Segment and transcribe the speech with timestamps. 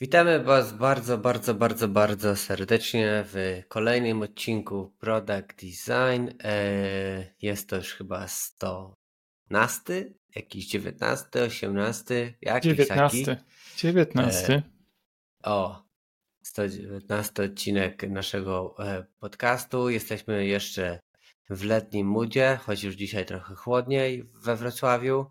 [0.00, 6.28] Witamy Was bardzo, bardzo, bardzo, bardzo serdecznie w kolejnym odcinku Product Design.
[6.44, 8.94] E, jest to już chyba 100
[10.34, 13.26] jakiś 19, 18, jakiś 19.
[13.26, 13.46] taki.
[13.76, 14.62] 19.
[15.42, 15.84] O,
[16.42, 19.90] 119 odcinek naszego e, podcastu.
[19.90, 21.00] Jesteśmy jeszcze
[21.50, 25.26] w letnim moodzie, choć już dzisiaj trochę chłodniej we Wrocławiu.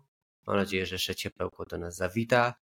[0.46, 2.54] Mam nadzieję, że jeszcze ciepełko do nas zawita.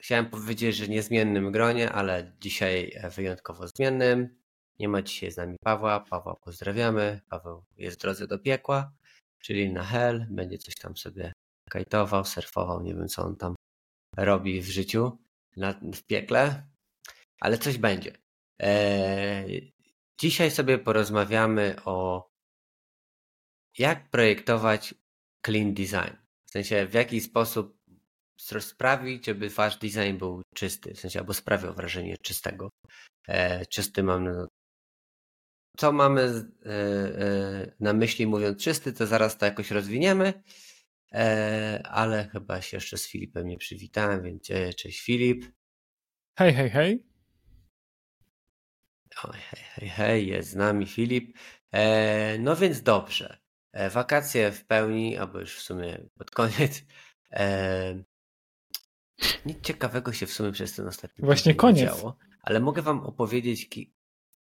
[0.00, 4.40] E, Chciałem powiedzieć, że niezmiennym gronie, ale dzisiaj wyjątkowo zmiennym.
[4.78, 6.00] Nie ma dzisiaj z nami Pawła.
[6.00, 7.20] Pawła pozdrawiamy.
[7.28, 8.92] Paweł jest w drodze do piekła,
[9.38, 10.26] czyli na hell.
[10.30, 11.32] Będzie coś tam sobie
[11.70, 12.82] kajtował, surfował.
[12.82, 13.54] Nie wiem, co on tam
[14.16, 15.18] robi w życiu
[15.56, 16.68] na, w piekle,
[17.40, 18.12] ale coś będzie.
[18.58, 19.72] Eee,
[20.20, 22.28] dzisiaj sobie porozmawiamy o
[23.78, 24.94] jak projektować
[25.46, 26.16] clean design.
[26.46, 27.79] W sensie, w jaki sposób
[28.60, 32.70] sprawić, żeby wasz design był czysty, w sensie albo sprawiał wrażenie czystego.
[33.28, 34.46] E, czysty mam na...
[35.76, 40.42] Co mamy e, e, na myśli mówiąc czysty, to zaraz to jakoś rozwiniemy,
[41.12, 45.44] e, ale chyba się jeszcze z Filipem nie przywitałem, więc cześć Filip.
[46.38, 47.06] Hej, hej, hej.
[49.24, 51.38] O, hej, hej, hej, jest z nami Filip.
[52.38, 53.38] No więc dobrze.
[53.90, 56.82] Wakacje w pełni, albo już w sumie pod koniec.
[59.46, 61.84] Nic ciekawego się w sumie przez ten ostatni Właśnie koniec.
[61.84, 63.68] Działo, ale mogę wam opowiedzieć.
[63.68, 63.94] Ki...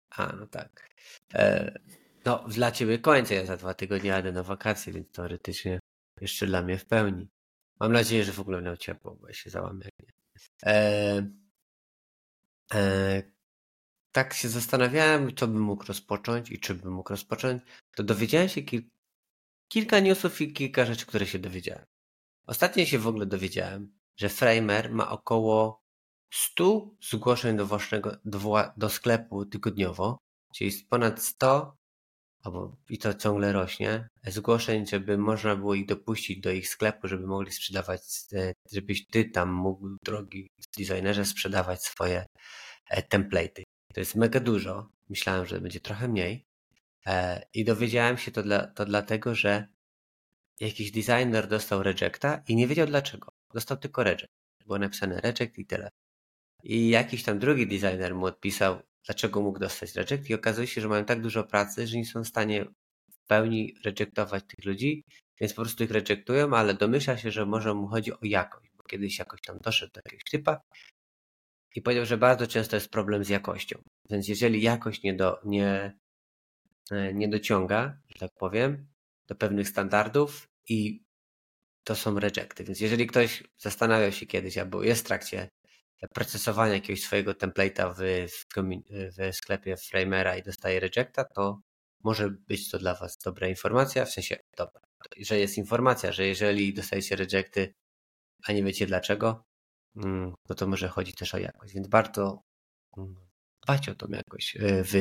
[0.10, 0.90] A, no tak.
[1.34, 1.80] E,
[2.26, 3.34] no, dla ciebie końca.
[3.34, 5.80] Ja za dwa tygodnie jadę na wakacje, więc teoretycznie
[6.22, 7.30] jeszcze dla mnie w pełni.
[7.80, 9.90] Mam nadzieję, że w ogóle miał ciepło, bo ja się załamię.
[10.66, 11.28] E,
[12.74, 13.24] e,
[14.12, 17.64] tak się zastanawiałem, co bym mógł rozpocząć i czy bym mógł rozpocząć.
[17.96, 18.84] To dowiedziałem się kil...
[19.68, 21.86] kilka newsów i kilka rzeczy, które się dowiedziałem.
[22.48, 25.82] Ostatnio się w ogóle dowiedziałem, że Framer ma około
[26.34, 28.40] 100 zgłoszeń do, waszego, do,
[28.78, 30.18] do sklepu tygodniowo,
[30.56, 31.76] czyli ponad 100,
[32.44, 37.28] albo i to ciągle rośnie, zgłoszeń, żeby można było ich dopuścić do ich sklepu, żeby
[37.28, 38.02] mogli sprzedawać,
[38.34, 42.26] e, żebyś ty tam mógł, drogi designerze, sprzedawać swoje
[42.90, 43.64] e, template'y.
[43.94, 44.90] To jest mega dużo.
[45.10, 46.46] Myślałem, że będzie trochę mniej.
[47.06, 49.68] E, I dowiedziałem się to, dla, to dlatego, że
[50.60, 53.41] jakiś designer dostał rejecta i nie wiedział dlaczego.
[53.54, 54.34] Dostał tylko reject.
[54.66, 55.90] Było napisane reject i tyle.
[56.64, 60.88] I jakiś tam drugi designer mu odpisał, dlaczego mógł dostać reject i okazuje się, że
[60.88, 62.66] mają tak dużo pracy, że nie są w stanie
[63.12, 65.04] w pełni rejectować tych ludzi,
[65.40, 68.84] więc po prostu ich rejectują, ale domyśla się, że może mu chodzi o jakość, bo
[68.84, 70.62] kiedyś jakoś tam doszedł do jakiegoś typa
[71.76, 73.82] i powiedział, że bardzo często jest problem z jakością.
[74.10, 76.00] Więc jeżeli jakość nie, do, nie,
[76.92, 78.88] e, nie dociąga, że tak powiem,
[79.28, 81.04] do pewnych standardów i
[81.84, 82.64] to są rejecty.
[82.64, 85.50] Więc jeżeli ktoś zastanawiał się kiedyś albo jest w trakcie
[86.14, 88.46] procesowania jakiegoś swojego template'a w, w,
[89.18, 91.62] w sklepie Framera i dostaje rejecta, to
[92.04, 94.82] może być to dla Was dobra informacja, w sensie dobra,
[95.18, 97.74] że jest informacja, że jeżeli dostajecie rejecty,
[98.48, 99.44] a nie wiecie dlaczego,
[99.96, 102.42] mm, no to może chodzi też o jakość, więc warto
[102.98, 103.16] mm,
[103.64, 104.96] dbać o tą jakość e, w,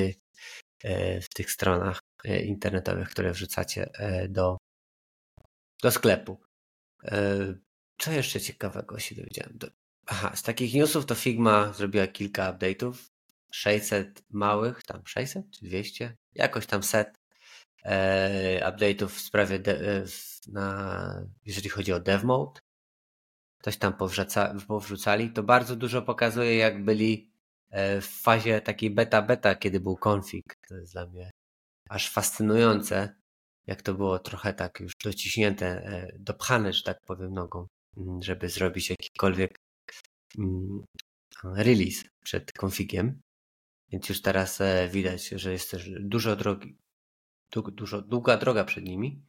[0.84, 3.91] e, w tych stronach e, internetowych, które wrzucacie
[4.28, 4.56] do,
[5.82, 6.50] do sklepu.
[7.05, 7.55] E,
[7.99, 9.59] co jeszcze ciekawego się dowiedziałem?
[10.06, 12.94] Aha, z takich newsów to Figma zrobiła kilka update'ów.
[13.53, 16.16] 600 małych, tam 600 czy 200?
[16.34, 17.19] Jakoś tam set
[17.84, 20.05] e, update'ów w sprawie, de,
[20.49, 22.60] na, jeżeli chodzi o dev mode.
[23.59, 25.31] Ktoś tam powrzuca, powrzucali.
[25.31, 27.31] To bardzo dużo pokazuje, jak byli
[27.71, 30.56] e, w fazie takiej beta-beta, kiedy był config.
[30.69, 31.31] To jest dla mnie
[31.91, 33.19] aż fascynujące
[33.70, 37.66] jak to było trochę tak już dociśnięte, e, dopchane, że tak powiem, nogą,
[37.97, 39.56] mm, żeby zrobić jakikolwiek
[40.38, 40.84] mm,
[41.44, 43.20] release przed konfigiem.
[43.92, 46.76] Więc już teraz e, widać, że jest też dużo drogi,
[47.72, 49.22] dużo, długa droga przed nimi.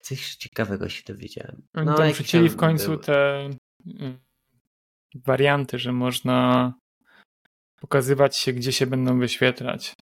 [0.00, 1.62] Coś ciekawego się dowiedziałem.
[1.74, 2.98] No, tam wrzucili w końcu były.
[2.98, 3.50] te
[3.86, 4.18] mm,
[5.14, 6.72] warianty, że można
[7.80, 9.94] pokazywać się, gdzie się będą wyświetlać.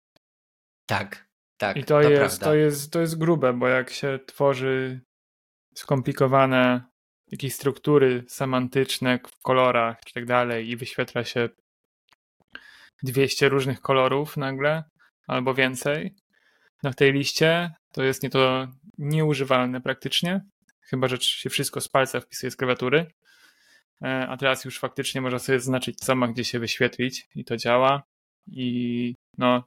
[0.87, 1.27] Tak,
[1.58, 5.00] tak, I to, to jest, to, jest, to jest grube, bo jak się tworzy
[5.75, 6.82] skomplikowane
[7.31, 11.49] jakieś struktury semantyczne w kolorach i tak dalej i wyświetla się
[13.02, 14.84] 200 różnych kolorów nagle
[15.26, 16.14] albo więcej
[16.82, 18.69] na tej liście, to jest nie to
[18.99, 20.40] nieużywalne praktycznie,
[20.81, 23.06] chyba że się wszystko z palca wpisuje z klawiatury.
[24.02, 27.56] E, a teraz już faktycznie można sobie zaznaczyć, co ma gdzie się wyświetlić i to
[27.56, 28.02] działa.
[28.46, 29.64] I no,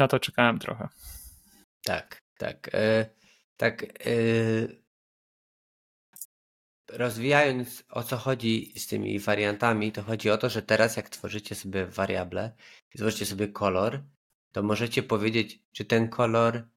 [0.00, 0.88] na to czekałem trochę.
[1.84, 2.70] Tak, tak.
[2.74, 3.06] E,
[3.56, 3.82] tak.
[3.82, 4.10] E,
[6.88, 11.54] rozwijając o co chodzi z tymi wariantami, to chodzi o to, że teraz jak tworzycie
[11.54, 12.52] sobie wariable
[12.96, 14.02] tworzycie sobie kolor,
[14.52, 16.68] to możecie powiedzieć, czy ten kolor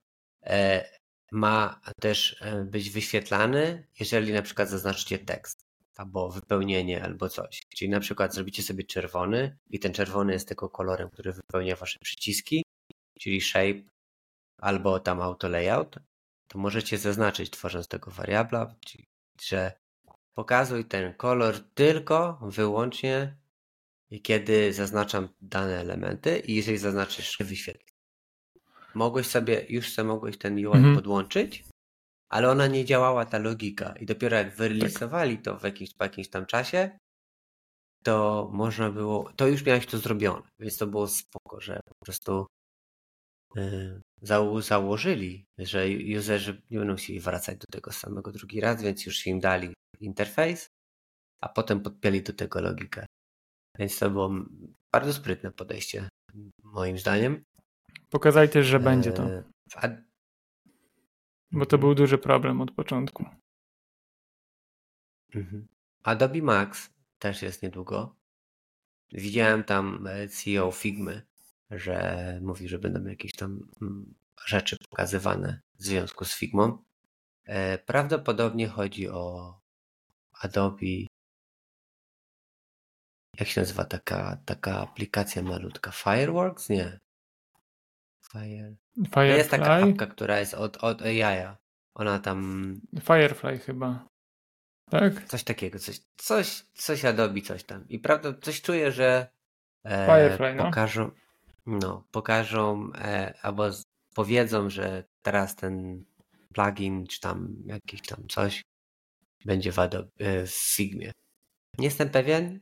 [0.43, 0.85] e,
[1.31, 5.65] ma też e, być wyświetlany, jeżeli na przykład zaznaczycie tekst
[5.95, 7.61] albo wypełnienie, albo coś.
[7.75, 11.99] Czyli na przykład zrobicie sobie czerwony i ten czerwony jest tylko kolorem, który wypełnia wasze
[11.99, 12.63] przyciski,
[13.23, 13.81] czyli shape
[14.61, 15.95] albo tam auto layout,
[16.47, 19.05] to możecie zaznaczyć tworząc tego wariabla, czyli,
[19.41, 19.71] że
[20.33, 23.37] pokazuj ten kolor tylko, wyłącznie
[24.23, 27.85] kiedy zaznaczam dane elementy i jeżeli zaznaczysz wyświetl.
[28.93, 30.95] Mogłeś sobie, już sobie mogłeś ten UI mhm.
[30.95, 31.63] podłączyć,
[32.29, 36.29] ale ona nie działała ta logika i dopiero jak wyrelisowali to w jakimś, po jakimś
[36.29, 36.99] tam czasie,
[38.03, 42.47] to można było, to już miałeś to zrobione, więc to było spoko, że po prostu
[43.55, 44.01] yy,
[44.61, 45.85] założyli, że
[46.19, 50.67] userzy nie będą musieli wracać do tego samego drugi raz, więc już im dali interfejs,
[51.41, 53.05] a potem podpięli do tego logikę.
[53.79, 54.31] Więc to było
[54.93, 56.09] bardzo sprytne podejście,
[56.63, 57.43] moim zdaniem.
[58.09, 59.27] Pokazali też, że będzie to.
[59.75, 59.87] A...
[61.51, 63.25] Bo to był duży problem od początku.
[65.35, 65.67] Mhm.
[66.03, 66.89] Adobe Max
[67.19, 68.15] też jest niedługo.
[69.11, 71.21] Widziałem tam e, CEO Figmy,
[71.79, 74.13] że mówi, że będą jakieś tam mm,
[74.45, 76.83] rzeczy pokazywane w związku z Figmą.
[77.45, 79.53] E, prawdopodobnie chodzi o
[80.41, 80.85] Adobe.
[83.39, 85.91] Jak się nazywa taka, taka aplikacja malutka?
[85.91, 86.69] Fireworks?
[86.69, 86.99] Nie.
[88.31, 88.75] Fire.
[88.95, 89.37] Firefly?
[89.37, 91.55] Jest taka apka, która jest od, od AI.
[91.95, 92.79] Ona tam.
[93.03, 94.07] Firefly chyba.
[94.89, 95.25] Tak?
[95.25, 97.87] Coś takiego, coś, coś, coś Adobe, coś tam.
[97.89, 99.27] I prawda, coś czuję, że
[99.83, 100.63] e, Firefly, no.
[100.63, 101.11] pokażą, no,
[102.11, 103.63] pokażą e, albo
[104.15, 106.05] powiedzą, że teraz ten
[106.53, 108.61] plugin, czy tam jakiś tam coś
[109.45, 111.11] będzie w, Adobe, e, w Figmie.
[111.77, 112.59] Nie jestem pewien,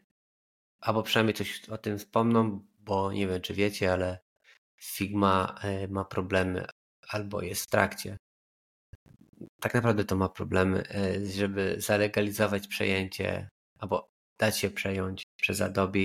[0.82, 4.20] albo przynajmniej coś o tym wspomną, bo nie wiem, czy wiecie, ale
[4.82, 6.66] Figma e, ma problemy
[7.08, 8.18] albo jest w trakcie.
[9.62, 13.50] Tak naprawdę to ma problemy, e, żeby zalegalizować przejęcie
[13.80, 14.08] albo
[14.40, 16.00] dać się przejąć przez Adobe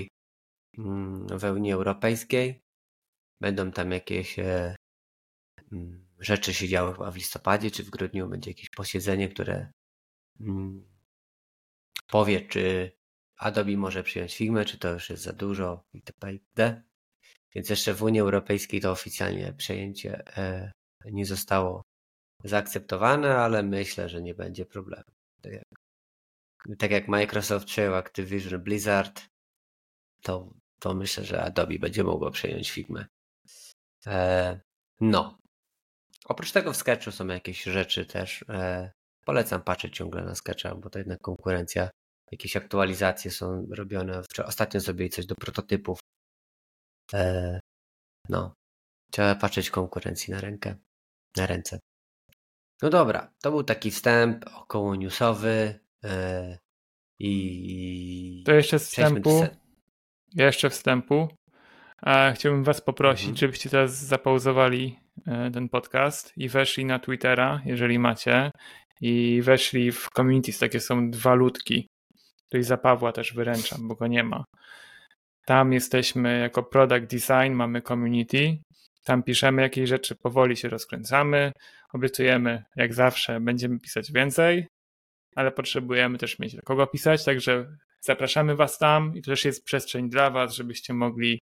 [0.77, 2.61] mm, w Unii Europejskiej.
[3.41, 4.75] Będą tam jakieś e,
[5.71, 8.29] mm, rzeczy się działy chyba w listopadzie czy w grudniu.
[8.29, 9.71] Będzie jakieś posiedzenie, które
[10.39, 10.85] mm,
[12.07, 12.91] powie, czy
[13.37, 16.33] Adobe może przyjąć Figmę, czy to już jest za dużo itp.
[16.33, 16.83] itd.
[17.55, 20.71] Więc jeszcze w Unii Europejskiej to oficjalnie przejęcie e,
[21.05, 21.83] nie zostało
[22.43, 25.11] zaakceptowane, ale myślę, że nie będzie problemu.
[25.41, 25.63] Tak jak,
[26.79, 29.25] tak jak Microsoft przejął Activision Blizzard,
[30.21, 33.05] to, to myślę, że Adobe będzie mogło przejąć Figmę.
[34.07, 34.59] E,
[35.01, 35.37] no.
[36.25, 38.45] Oprócz tego w Sketchu są jakieś rzeczy też.
[38.49, 38.91] E,
[39.25, 41.89] polecam patrzeć ciągle na Sketcha, bo to jednak konkurencja.
[42.31, 44.21] Jakieś aktualizacje są robione.
[44.45, 45.99] Ostatnio zrobili coś do prototypów
[47.13, 47.59] E,
[48.29, 48.53] no,
[49.11, 50.75] trzeba patrzeć konkurencji na rękę,
[51.37, 51.79] na ręce.
[52.81, 56.57] No dobra, to był taki wstęp około newsowy e,
[57.19, 58.43] i...
[58.45, 59.45] To jeszcze wstępu,
[60.35, 61.27] jeszcze wstępu.
[62.01, 63.37] A chciałbym was poprosić, mhm.
[63.37, 68.51] żebyście teraz zapauzowali e, ten podcast i weszli na Twittera, jeżeli macie,
[69.01, 71.87] i weszli w communities, takie są dwa ludki.
[72.43, 74.43] Tutaj za Pawła też wyręczam, bo go nie ma.
[75.45, 78.57] Tam jesteśmy jako product design, mamy community.
[79.03, 81.51] Tam piszemy jakieś rzeczy, powoli się rozkręcamy.
[81.93, 84.67] Obiecujemy, jak zawsze, będziemy pisać więcej,
[85.35, 89.63] ale potrzebujemy też mieć do kogo pisać, także zapraszamy Was tam i to też jest
[89.63, 91.39] przestrzeń dla Was, żebyście mogli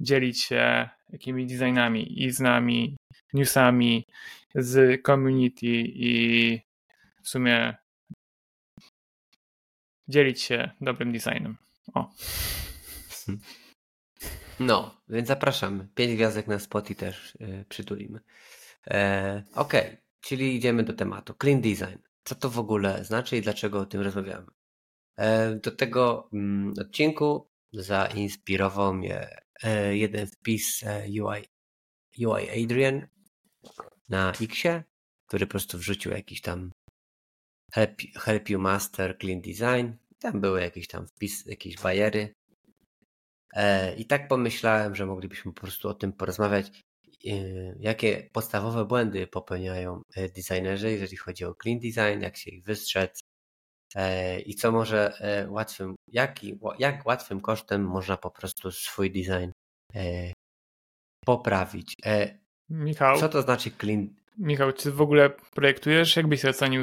[0.00, 2.96] dzielić się jakimi designami i z nami,
[3.32, 4.06] newsami,
[4.54, 6.60] z community i
[7.22, 7.74] w sumie
[10.08, 11.56] dzielić się dobrym designem.
[11.94, 12.10] O.
[14.60, 15.88] No, więc zapraszamy.
[15.94, 18.20] Pięć gwiazdek na Spotify też yy, przytulimy.
[18.86, 19.72] E, ok,
[20.20, 21.34] czyli idziemy do tematu.
[21.42, 21.98] Clean design.
[22.24, 24.46] Co to w ogóle znaczy i dlaczego o tym rozmawiamy?
[25.16, 29.28] E, do tego mm, odcinku zainspirował mnie
[29.90, 31.44] jeden wpis e, UI,
[32.26, 33.06] UI Adrian
[34.08, 34.84] na Xie,
[35.26, 36.70] który po prostu wrzucił jakiś tam
[37.72, 39.92] help, help you master clean design.
[40.18, 42.34] Tam były jakieś tam wpis, jakieś bajery
[43.54, 46.66] E, I tak pomyślałem, że moglibyśmy po prostu o tym porozmawiać,
[47.26, 47.30] e,
[47.80, 53.20] jakie podstawowe błędy popełniają e, designerzy, jeżeli chodzi o clean design, jak się ich wystrzec
[54.46, 55.12] i co może
[55.48, 56.40] łatwym, jak,
[56.78, 59.50] jak łatwym kosztem można po prostu swój design
[61.24, 61.94] poprawić.
[62.70, 64.14] Michał, co to znaczy clean?
[64.38, 66.16] Michał, czy w ogóle projektujesz?
[66.16, 66.82] Jakbyś ocenił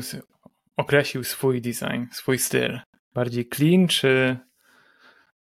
[0.77, 2.79] określił swój design, swój styl?
[3.13, 4.37] Bardziej clean, czy,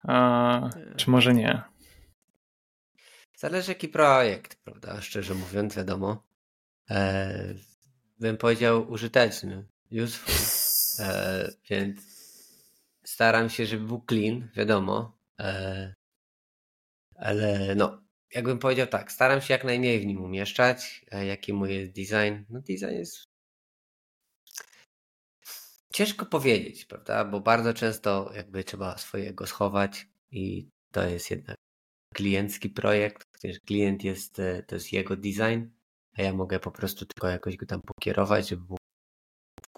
[0.02, 1.62] a, czy może nie?
[3.36, 5.00] Zależy jaki projekt, prawda?
[5.00, 6.26] Szczerze mówiąc, wiadomo.
[6.90, 7.54] E,
[8.20, 9.66] bym powiedział użyteczny,
[10.02, 10.63] useful.
[11.00, 12.00] E, więc
[13.04, 15.18] staram się, żeby był clean, wiadomo.
[15.40, 15.94] E,
[17.16, 18.02] ale no,
[18.34, 21.04] jakbym powiedział tak, staram się jak najmniej w nim umieszczać.
[21.10, 22.44] E, jaki mój jest design?
[22.50, 23.24] No design jest
[25.92, 27.24] ciężko powiedzieć, prawda?
[27.24, 31.56] Bo bardzo często jakby trzeba swojego schować i to jest jednak
[32.14, 35.64] kliencki projekt, gdyż klient jest, e, to jest jego design,
[36.16, 38.76] a ja mogę po prostu tylko jakoś go tam pokierować, żeby był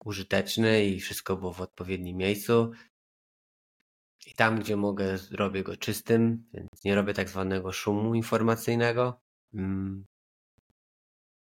[0.05, 2.73] użyteczny i wszystko było w odpowiednim miejscu.
[4.27, 9.21] I tam, gdzie mogę, robię go czystym, więc nie robię tak zwanego szumu informacyjnego.
[9.55, 10.05] Mm.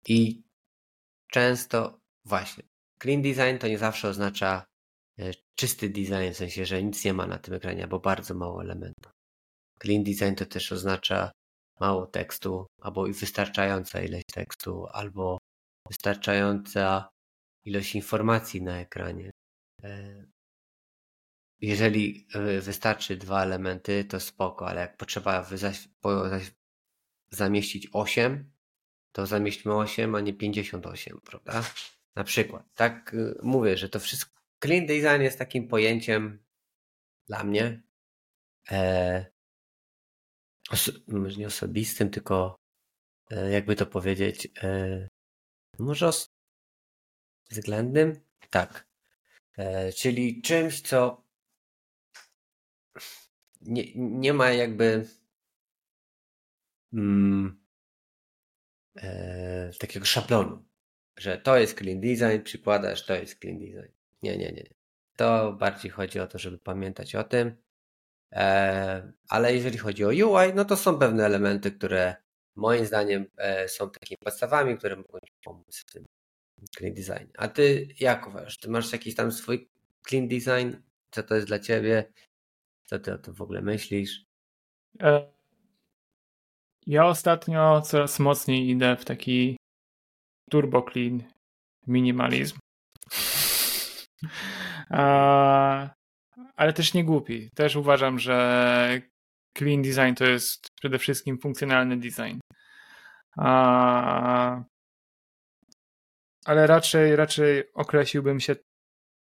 [0.07, 0.43] I
[1.31, 2.63] często, właśnie,
[3.01, 4.65] clean design to nie zawsze oznacza
[5.19, 8.61] e, czysty design, w sensie, że nic nie ma na tym ekranie, albo bardzo mało
[8.61, 9.11] elementów.
[9.81, 11.31] Clean design to też oznacza
[11.79, 15.37] mało tekstu, albo wystarczająca ilość tekstu, albo
[15.87, 17.09] wystarczająca
[17.65, 19.31] ilość informacji na ekranie.
[19.83, 20.25] E,
[21.61, 25.49] jeżeli e, wystarczy dwa elementy, to spoko, ale jak potrzeba
[27.31, 28.51] zamieścić 8,
[29.11, 31.63] to zamieśćmy 8, a nie 58, prawda?
[32.15, 32.65] Na przykład.
[32.75, 34.41] Tak y, mówię, że to wszystko.
[34.63, 36.43] Clean design jest takim pojęciem
[37.27, 37.83] dla mnie.
[38.71, 39.25] E,
[40.69, 40.91] oso,
[41.37, 42.55] nie osobistym, tylko
[43.31, 44.47] e, jakby to powiedzieć.
[44.63, 45.07] E,
[45.79, 46.34] może os,
[47.49, 48.19] względnym?
[48.49, 48.87] Tak.
[49.57, 51.25] E, czyli czymś, co
[53.61, 55.05] nie, nie ma jakby
[56.93, 57.59] mm,
[58.95, 60.65] e, takiego szablonu,
[61.17, 63.91] że to jest clean design, przykładasz, to jest clean design.
[64.23, 64.63] Nie, nie, nie.
[65.15, 67.55] To bardziej chodzi o to, żeby pamiętać o tym.
[68.31, 72.15] E, ale jeżeli chodzi o UI, no to są pewne elementy, które
[72.55, 76.05] moim zdaniem e, są takimi podstawami, które mogą ci pomóc w tym
[76.77, 77.27] clean design.
[77.37, 78.57] A ty jak uważasz?
[78.57, 79.69] Ty masz jakiś tam swój
[80.07, 80.75] clean design?
[81.11, 82.13] Co to jest dla ciebie?
[82.85, 84.25] Co ty o tym w ogóle myślisz?
[85.01, 85.31] E,
[86.87, 89.57] ja ostatnio coraz mocniej idę w taki
[90.49, 91.23] turbo clean
[91.87, 92.57] minimalizm.
[96.55, 97.49] ale też nie głupi.
[97.55, 99.01] Też uważam, że
[99.57, 102.39] clean design to jest przede wszystkim funkcjonalny design.
[106.45, 108.55] Ale raczej, raczej określiłbym się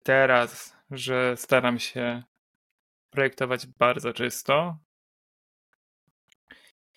[0.03, 2.23] teraz, że staram się
[3.11, 4.79] projektować bardzo czysto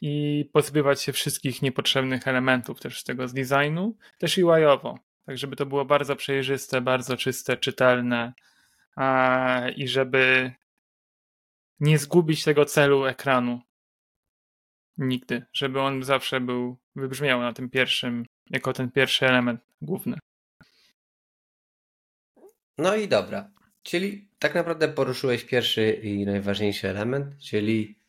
[0.01, 5.55] i pozbywać się wszystkich niepotrzebnych elementów też z tego z designu, też UI-owo, tak żeby
[5.55, 8.33] to było bardzo przejrzyste, bardzo czyste, czytelne
[8.95, 10.51] a, i żeby
[11.79, 13.61] nie zgubić tego celu ekranu
[14.97, 20.17] nigdy, żeby on zawsze był, wybrzmiał na tym pierwszym, jako ten pierwszy element główny.
[22.77, 23.51] No i dobra.
[23.83, 27.99] Czyli tak naprawdę poruszyłeś pierwszy i najważniejszy element, czyli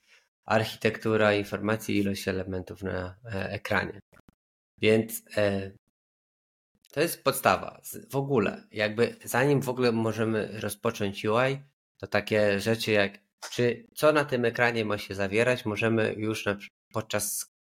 [0.45, 4.01] architektura informacji, ilość elementów na e, ekranie.
[4.79, 5.71] Więc e,
[6.93, 7.81] to jest podstawa.
[8.11, 11.59] W ogóle, jakby zanim w ogóle możemy rozpocząć UI,
[11.99, 16.57] to takie rzeczy jak czy co na tym ekranie ma się zawierać, możemy już na,
[16.93, 17.53] podczas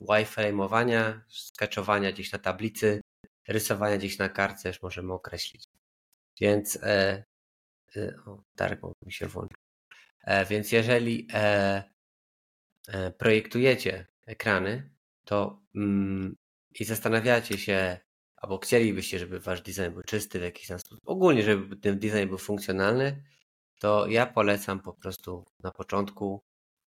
[0.00, 3.00] wireframe'owania, sketchowania gdzieś na tablicy,
[3.50, 5.64] rysowania gdzieś na kartce już możemy określić.
[6.40, 7.24] Więc e,
[7.96, 9.56] e, o, Darek mi się włączył.
[10.24, 11.82] E, więc jeżeli e,
[12.88, 14.90] e, projektujecie ekrany,
[15.24, 16.36] to mm,
[16.80, 17.98] i zastanawiacie się,
[18.36, 22.38] albo chcielibyście, żeby wasz design był czysty w jakiś sposób, ogólnie, żeby ten design był
[22.38, 23.24] funkcjonalny,
[23.80, 26.42] to ja polecam po prostu na początku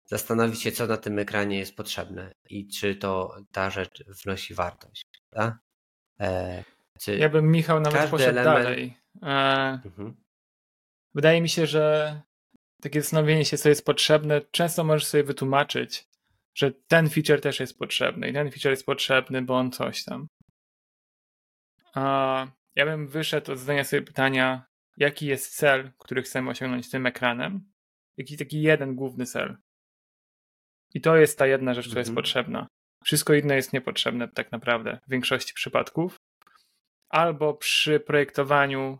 [0.05, 5.05] zastanowić się, co na tym ekranie jest potrzebne i czy to ta rzecz wnosi wartość.
[5.29, 5.59] Prawda?
[6.19, 6.63] E,
[7.07, 8.63] ja bym, Michał, nawet poszedł element...
[8.63, 8.97] dalej.
[9.23, 10.15] E, mhm.
[11.15, 12.21] Wydaje mi się, że
[12.81, 16.07] takie zastanowienie się, co jest potrzebne, często możesz sobie wytłumaczyć,
[16.57, 20.27] że ten feature też jest potrzebny i ten feature jest potrzebny, bo on coś tam.
[21.93, 24.65] A ja bym wyszedł od zadania sobie pytania,
[24.97, 27.71] jaki jest cel, który chcemy osiągnąć tym ekranem.
[28.17, 29.57] Jaki taki jeden główny cel.
[30.93, 32.23] I to jest ta jedna rzecz, która jest mhm.
[32.23, 32.67] potrzebna.
[33.05, 36.19] Wszystko inne jest niepotrzebne tak naprawdę w większości przypadków.
[37.09, 38.99] Albo przy projektowaniu,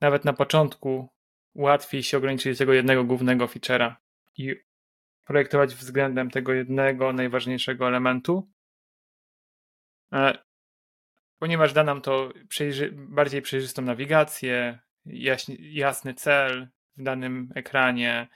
[0.00, 1.08] nawet na początku,
[1.54, 3.94] łatwiej się ograniczyć tego jednego głównego feature'a
[4.36, 4.54] i
[5.24, 8.50] projektować względem tego jednego najważniejszego elementu.
[10.12, 10.38] E,
[11.38, 14.78] ponieważ da nam to przejrzy bardziej przejrzystą nawigację,
[15.58, 18.28] jasny cel w danym ekranie,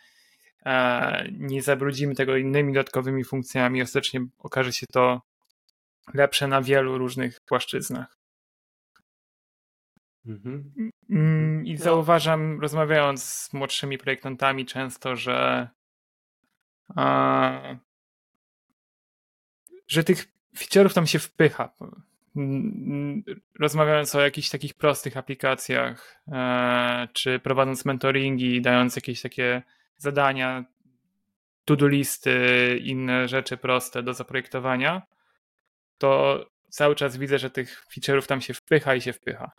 [1.32, 5.22] nie zabrudzimy tego innymi dodatkowymi funkcjami, ostatecznie okaże się to
[6.14, 8.18] lepsze na wielu różnych płaszczyznach.
[10.26, 10.72] Mhm.
[11.10, 11.84] Mm, I no.
[11.84, 15.68] zauważam, rozmawiając z młodszymi projektantami, często, że,
[16.96, 17.60] a,
[19.86, 21.72] że tych feature'ów tam się wpycha.
[22.36, 23.22] Mm,
[23.58, 29.62] rozmawiając o jakichś takich prostych aplikacjach, e, czy prowadząc mentoringi, dając jakieś takie
[29.98, 30.64] zadania,
[31.64, 32.32] to-do listy,
[32.82, 35.02] inne rzeczy proste do zaprojektowania,
[35.98, 39.52] to cały czas widzę, że tych feature'ów tam się wpycha i się wpycha.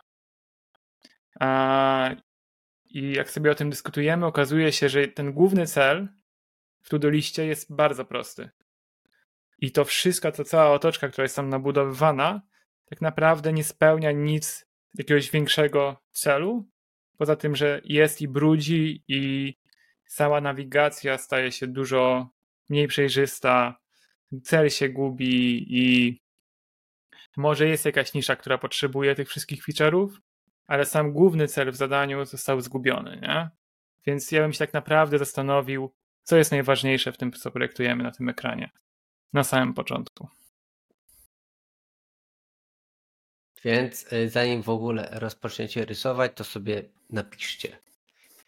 [2.84, 6.08] I jak sobie o tym dyskutujemy, okazuje się, że ten główny cel
[6.82, 8.50] w to-do liście jest bardzo prosty.
[9.58, 12.42] I to wszystko, to cała otoczka, która jest tam nabudowywana,
[12.84, 16.68] tak naprawdę nie spełnia nic jakiegoś większego celu,
[17.18, 19.54] poza tym, że jest i brudzi i
[20.10, 22.30] sama nawigacja staje się dużo
[22.68, 23.78] mniej przejrzysta,
[24.42, 26.20] cel się gubi i
[27.36, 30.08] może jest jakaś nisza, która potrzebuje tych wszystkich feature'ów,
[30.66, 33.50] ale sam główny cel w zadaniu został zgubiony, nie?
[34.06, 38.10] Więc ja bym się tak naprawdę zastanowił, co jest najważniejsze w tym, co projektujemy na
[38.10, 38.70] tym ekranie.
[39.32, 40.28] Na samym początku.
[43.64, 47.89] Więc y, zanim w ogóle rozpoczniecie rysować, to sobie napiszcie.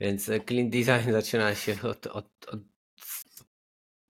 [0.03, 2.61] Więc y, clean design zaczyna się od, od, od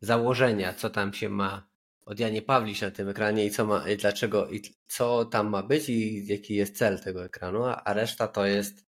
[0.00, 1.72] założenia, co tam się ma
[2.06, 5.62] od Janie Pawlisz na tym ekranie i co ma, i dlaczego, i co tam ma
[5.62, 8.86] być i jaki jest cel tego ekranu, a reszta to jest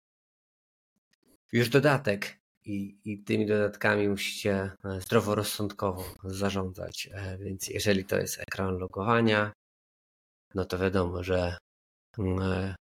[1.53, 7.09] już dodatek i, i tymi dodatkami musicie e, zdroworozsądkowo zarządzać.
[7.13, 9.53] E, więc jeżeli to jest ekran logowania,
[10.55, 11.57] no to wiadomo, że
[12.19, 12.75] mm, e,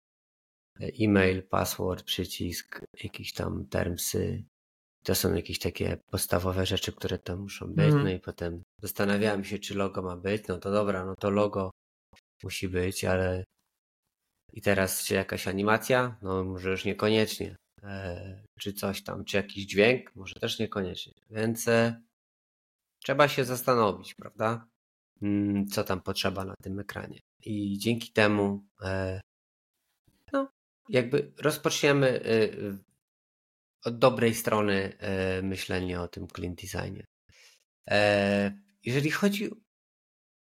[0.81, 4.45] e-mail, password, przycisk, jakieś tam termsy,
[5.05, 7.93] to są jakieś takie podstawowe rzeczy, które tam muszą być.
[7.93, 8.05] Mm.
[8.05, 10.49] No i potem zastanawiałem się, czy logo ma być.
[10.49, 11.71] No to dobra, no to logo
[12.43, 13.45] musi być, ale
[14.53, 16.17] i teraz czy jakaś animacja?
[16.23, 17.57] No może już niekoniecznie.
[17.83, 20.15] E, czy coś tam, czy jakiś dźwięk?
[20.15, 21.13] Może też niekoniecznie.
[21.31, 22.03] Więc e,
[23.05, 24.67] trzeba się zastanowić, prawda?
[25.23, 27.21] Mm, co tam potrzeba na tym ekranie.
[27.45, 29.21] I dzięki temu e,
[30.89, 32.79] jakby rozpoczniemy y,
[33.85, 37.05] od dobrej strony e, myślenia o tym clean designie.
[37.91, 38.53] E,
[38.85, 39.51] jeżeli chodzi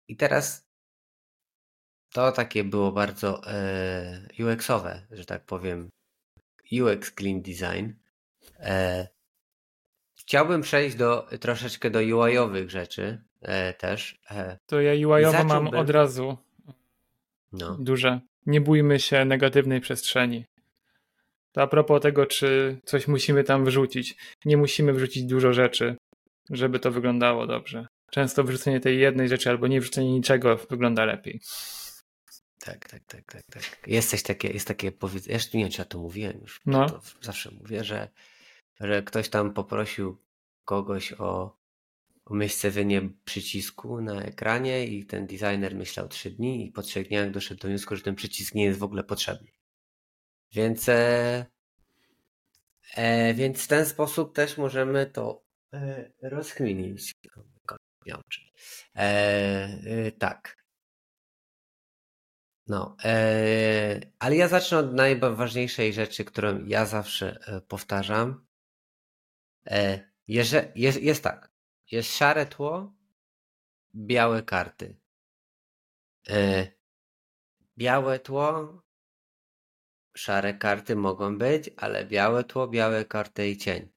[0.07, 0.65] i teraz
[2.09, 5.89] to takie było bardzo e, UX-owe, że tak powiem,
[6.81, 7.91] UX clean design.
[10.19, 13.23] Chciałbym przejść do troszeczkę do UI-owych rzeczy
[13.77, 14.21] też.
[14.65, 16.37] To ja UI-owo mam od razu
[17.51, 17.77] no.
[17.79, 18.21] duże.
[18.45, 20.45] Nie bójmy się negatywnej przestrzeni.
[21.51, 24.15] To a propos tego, czy coś musimy tam wrzucić.
[24.45, 25.95] Nie musimy wrzucić dużo rzeczy,
[26.49, 27.87] żeby to wyglądało dobrze.
[28.11, 31.41] Często wrzucenie tej jednej rzeczy albo nie wrzucenie niczego wygląda lepiej.
[32.59, 33.87] Tak, tak, tak, tak, tak.
[33.87, 36.89] Jest coś takie, jest takie powiedzenie, ja nie wiem, czy ja to mówiłem już, no.
[36.89, 38.09] to zawsze mówię, że,
[38.79, 40.17] że ktoś tam poprosił
[40.65, 41.57] kogoś o
[42.29, 47.61] umiejscowienie przycisku na ekranie i ten designer myślał trzy dni i po trzech dniach doszedł
[47.61, 49.51] do wniosku, że ten przycisk nie jest w ogóle potrzebny.
[50.51, 51.45] Więc, e,
[52.95, 57.13] e, więc w ten sposób też możemy to e, rozkminić.
[58.95, 59.01] E,
[59.85, 60.65] e, tak.
[62.67, 68.45] No, e, ale ja zacznę od najważniejszej rzeczy, którą ja zawsze powtarzam.
[69.67, 71.54] E, jeżeli, jest, jest tak,
[71.91, 72.93] jest szare tło,
[73.95, 74.99] białe karty.
[76.29, 76.67] E,
[77.77, 78.81] białe tło,
[80.17, 83.89] Szare karty mogą być, ale białe tło, białe karty i cień.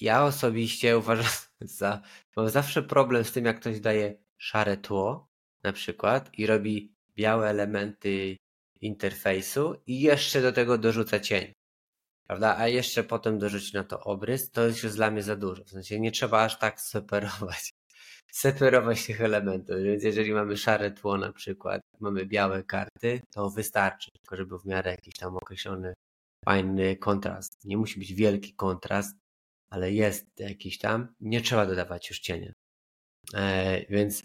[0.00, 2.02] Ja osobiście uważam za.
[2.36, 5.28] Mam zawsze problem z tym, jak ktoś daje szare tło,
[5.62, 8.36] na przykład, i robi białe elementy
[8.80, 11.52] interfejsu i jeszcze do tego dorzuca cień.
[12.26, 12.56] Prawda?
[12.58, 15.64] A jeszcze potem dorzuci na to obrys, to jest już dla mnie za dużo.
[15.64, 17.72] W sensie nie trzeba aż tak separować
[18.36, 19.76] separować tych elementów.
[19.82, 24.66] Więc jeżeli mamy szare tło na przykład, mamy białe karty, to wystarczy, tylko żeby w
[24.66, 25.94] miarę jakiś tam określony
[26.44, 27.64] fajny kontrast.
[27.64, 29.16] Nie musi być wielki kontrast,
[29.70, 31.14] ale jest jakiś tam.
[31.20, 32.52] Nie trzeba dodawać już cienia.
[33.34, 34.24] E, więc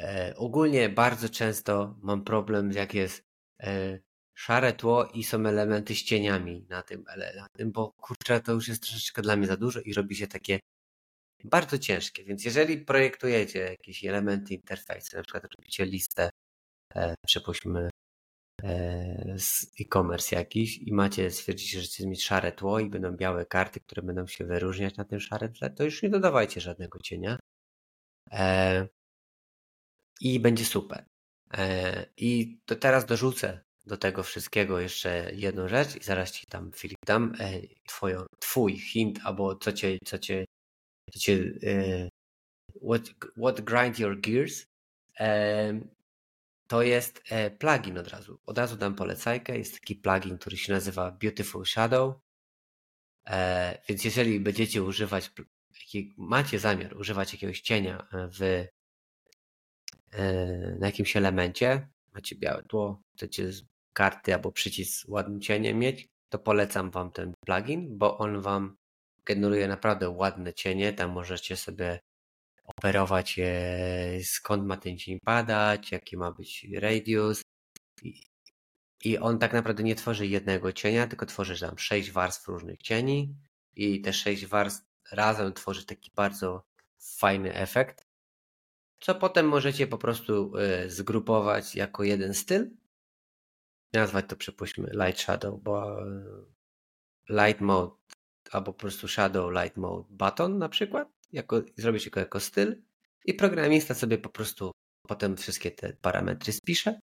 [0.00, 3.22] e, ogólnie bardzo często mam problem, jak jest
[3.62, 3.98] e,
[4.36, 7.04] szare tło i są elementy z cieniami na tym,
[7.36, 10.26] na tym, bo kurczę, to już jest troszeczkę dla mnie za dużo i robi się
[10.26, 10.60] takie
[11.44, 16.30] bardzo ciężkie, więc jeżeli projektujecie jakieś elementy interfejsu, na przykład robicie listę,
[16.94, 17.90] e, przypuśćmy,
[18.62, 23.46] e, z e-commerce jakiś i macie, stwierdzicie, że chcecie mieć szare tło i będą białe
[23.46, 27.38] karty, które będą się wyróżniać na tym szarym tle, to już nie dodawajcie żadnego cienia.
[28.32, 28.88] E,
[30.20, 31.06] I będzie super.
[31.54, 36.72] E, I to teraz dorzucę do tego wszystkiego jeszcze jedną rzecz i zaraz ci tam
[36.72, 40.44] Filip dam e, twoją, twój hint albo co cię, co cię,
[41.12, 42.08] co cię e,
[42.82, 43.02] what,
[43.36, 44.66] what grind your gears
[45.20, 45.80] e,
[46.66, 48.40] to jest e, plugin od razu.
[48.46, 49.58] Od razu dam polecajkę.
[49.58, 52.14] Jest taki plugin, który się nazywa Beautiful Shadow.
[53.26, 55.30] E, więc jeżeli będziecie używać,
[56.16, 58.66] macie zamiar używać jakiegoś cienia w,
[60.78, 63.50] na jakimś elemencie, macie białe tło, chcecie
[63.96, 68.76] karty albo przycisk z ładnym cieniem mieć, to polecam Wam ten plugin, bo on Wam
[69.24, 70.92] generuje naprawdę ładne cienie.
[70.92, 72.00] Tam możecie sobie
[72.64, 73.40] operować
[74.24, 77.42] skąd ma ten cień padać, jaki ma być radius.
[79.04, 83.34] I on tak naprawdę nie tworzy jednego cienia, tylko tworzy tam sześć warstw różnych cieni
[83.76, 86.64] i te sześć warstw razem tworzy taki bardzo
[87.18, 88.06] fajny efekt,
[89.00, 92.70] co potem możecie po prostu y, zgrupować jako jeden styl
[93.96, 96.24] nazwać to przypuśćmy Light Shadow, bo e,
[97.28, 97.96] Light Mode
[98.50, 102.82] albo po prostu Shadow Light Mode Button na przykład, jako, zrobić go jako styl
[103.24, 104.72] i programista sobie po prostu
[105.08, 107.00] potem wszystkie te parametry spisze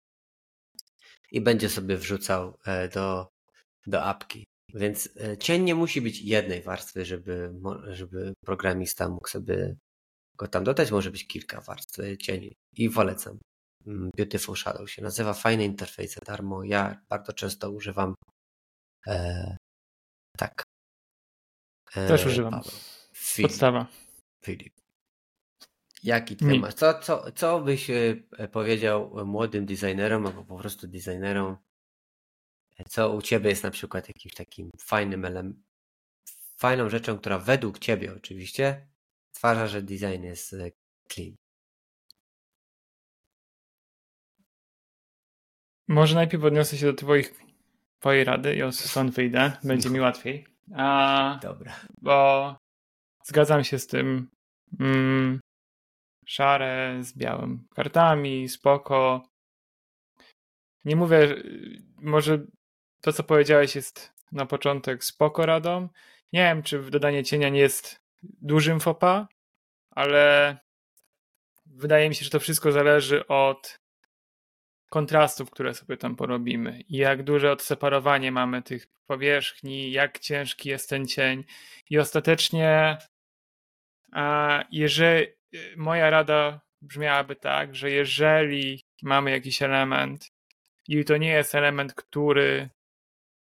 [1.33, 3.29] i będzie sobie wrzucał e, do,
[3.87, 4.45] do apki.
[4.75, 7.55] Więc e, cień nie musi być jednej warstwy, żeby,
[7.89, 9.77] żeby programista mógł sobie
[10.35, 10.91] go tam dodać.
[10.91, 13.39] Może być kilka warstw cieni i polecam.
[13.87, 15.35] Mm, Beautiful Shadow się nazywa.
[15.35, 16.65] Fajny interfejs za darmo.
[16.65, 18.15] Ja bardzo często używam.
[19.07, 19.57] E,
[20.37, 20.63] tak.
[21.95, 22.61] E, Też używam.
[23.15, 23.51] Filip.
[23.51, 23.87] Podstawa.
[24.45, 24.75] Filip.
[26.03, 26.75] Jaki ty masz?
[26.75, 28.15] Co, co, co byś e,
[28.53, 31.57] powiedział młodym designerom albo po prostu designerom?
[32.89, 35.65] Co u ciebie jest na przykład jakimś takim fajnym elementem,
[36.57, 38.89] fajną rzeczą, która według ciebie oczywiście
[39.33, 40.71] stwarza, że design jest e,
[41.13, 41.35] clean?
[45.89, 47.35] Może najpierw odniosę się do twoich,
[48.01, 49.53] twojej rady i stąd wyjdę.
[49.65, 50.47] Będzie mi łatwiej.
[50.77, 51.77] A, Dobra.
[52.03, 52.57] Bo
[53.25, 54.31] zgadzam się z tym.
[54.81, 55.41] Mm,
[56.27, 59.29] szare z białym kartami, spoko.
[60.85, 61.35] Nie mówię,
[61.97, 62.47] może
[63.01, 65.89] to co powiedziałeś jest na początek spoko radą.
[66.33, 69.29] Nie wiem, czy dodanie cienia nie jest dużym fopa,
[69.91, 70.57] ale
[71.67, 73.79] wydaje mi się, że to wszystko zależy od
[74.97, 76.81] kontrastów, które sobie tam porobimy.
[76.89, 81.45] I jak duże odseparowanie mamy tych powierzchni, jak ciężki jest ten cień.
[81.91, 82.99] I ostatecznie
[84.13, 85.27] a jeżeli
[85.77, 90.33] moja rada brzmiałaby tak, że jeżeli mamy jakiś element
[90.89, 92.71] i to nie jest element, który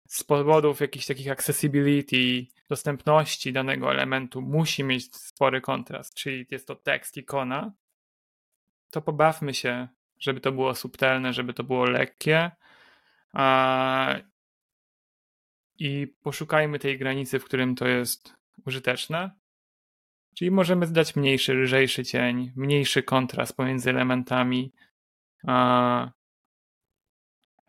[0.08, 6.76] z powodów jakichś takich accessibility, dostępności danego elementu musi mieć spory kontrast, czyli jest to
[6.76, 7.72] tekst, ikona,
[8.90, 9.88] to pobawmy się
[10.20, 12.52] żeby to było subtelne, żeby to było lekkie.
[15.80, 19.32] I poszukajmy tej granicy, w którym to jest użyteczne.
[20.36, 24.74] Czyli możemy zdać mniejszy, lżejszy cień, mniejszy kontrast pomiędzy elementami.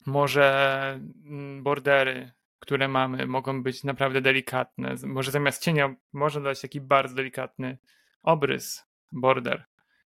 [0.07, 4.95] Może mm, bordery, które mamy, mogą być naprawdę delikatne.
[5.07, 7.79] Może zamiast cienia można dać taki bardzo delikatny
[8.23, 9.70] obrys, border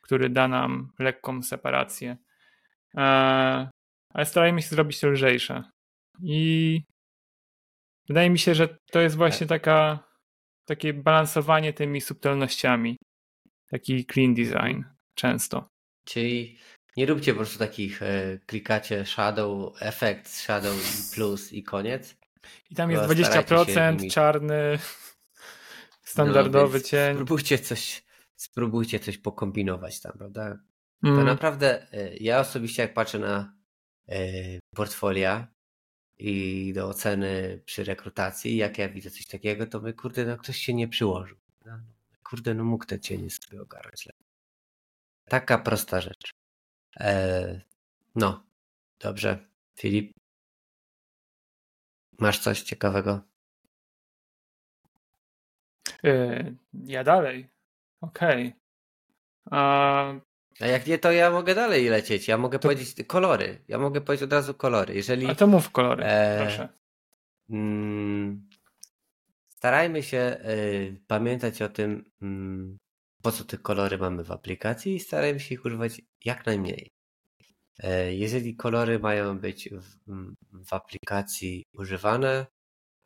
[0.04, 2.18] który da nam lekką separację.
[2.98, 3.02] E,
[4.10, 5.63] ale starajmy się zrobić to lżejsze.
[6.24, 6.82] I
[8.08, 10.00] wydaje mi się, że to jest właśnie taka,
[10.66, 12.98] takie balansowanie tymi subtelnościami.
[13.68, 14.84] Taki clean design
[15.16, 15.68] często.
[16.06, 16.58] Czyli
[16.98, 20.76] nie róbcie po prostu takich e, klikacie shadow, effect, shadow
[21.16, 22.16] plus i koniec.
[22.72, 24.80] I tam jest 20% czarny,
[26.04, 27.13] standardowy no, cień.
[27.13, 28.04] Spróbujcie coś,
[28.36, 30.60] spróbujcie coś pokombinować tam, prawda?
[31.04, 31.17] Mm.
[31.17, 33.54] To naprawdę, e, ja osobiście jak patrzę na
[34.10, 34.19] e,
[34.76, 35.48] portfolia
[36.17, 40.58] i do oceny przy rekrutacji, jak ja widzę coś takiego, to my, kurde, no ktoś
[40.58, 41.38] się nie przyłożył.
[41.65, 41.80] No,
[42.24, 44.08] kurde, no mógł te cienie sobie ogarnąć.
[45.26, 46.32] Taka prosta rzecz.
[47.00, 47.62] E,
[48.15, 48.46] no,
[49.00, 49.48] dobrze.
[49.80, 50.12] Filip,
[52.19, 53.22] masz coś ciekawego?
[56.74, 57.53] Ja dalej.
[58.04, 58.48] Okej.
[58.48, 58.60] Okay.
[60.60, 62.28] A jak nie, to ja mogę dalej lecieć.
[62.28, 62.63] Ja mogę to...
[62.63, 63.63] powiedzieć kolory.
[63.68, 64.96] Ja mogę powiedzieć od razu kolory.
[64.96, 66.38] Jeżeli, A to mów kolory, e...
[66.42, 66.70] proszę.
[67.50, 68.50] Mm,
[69.50, 72.78] starajmy się y, pamiętać o tym, mm,
[73.22, 76.92] po co te kolory mamy w aplikacji i starajmy się ich używać jak najmniej.
[77.80, 79.98] E, jeżeli kolory mają być w,
[80.66, 82.46] w aplikacji używane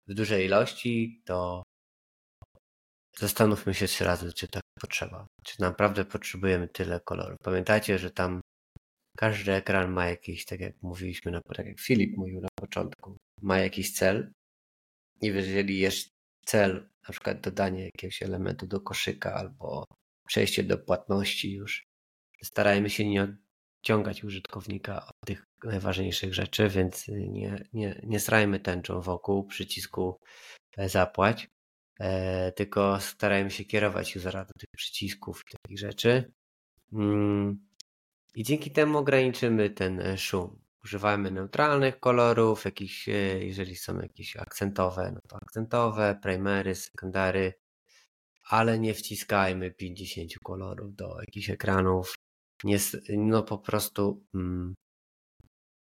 [0.07, 1.63] w dużej ilości, to
[3.19, 5.27] zastanówmy się trzy razy, czy tak potrzeba.
[5.43, 7.37] Czy naprawdę potrzebujemy tyle kolorów.
[7.43, 8.41] Pamiętajcie, że tam
[9.17, 13.57] każdy ekran ma jakiś, tak jak mówiliśmy, na, tak jak Filip mówił na początku, ma
[13.57, 14.31] jakiś cel.
[15.21, 16.09] I jeżeli jest
[16.45, 19.85] cel, na przykład dodanie jakiegoś elementu do koszyka albo
[20.27, 21.83] przejście do płatności już,
[22.43, 23.37] starajmy się nie
[23.81, 30.17] odciągać użytkownika od tych najważniejszych rzeczy, więc nie, nie, nie strajmy tęczą wokół przycisku
[30.77, 31.47] zapłać,
[31.99, 36.31] e, tylko starajmy się kierować usera do tych przycisków i takich rzeczy.
[36.93, 37.67] Mm,
[38.35, 40.59] I dzięki temu ograniczymy ten e, szum.
[40.83, 43.07] Używamy neutralnych kolorów, jakichś,
[43.39, 47.53] jeżeli są jakieś akcentowe, no to akcentowe, primery, sekundary,
[48.49, 52.15] ale nie wciskajmy 50 kolorów do jakichś ekranów.
[52.63, 52.77] Nie,
[53.17, 54.75] no po prostu mm,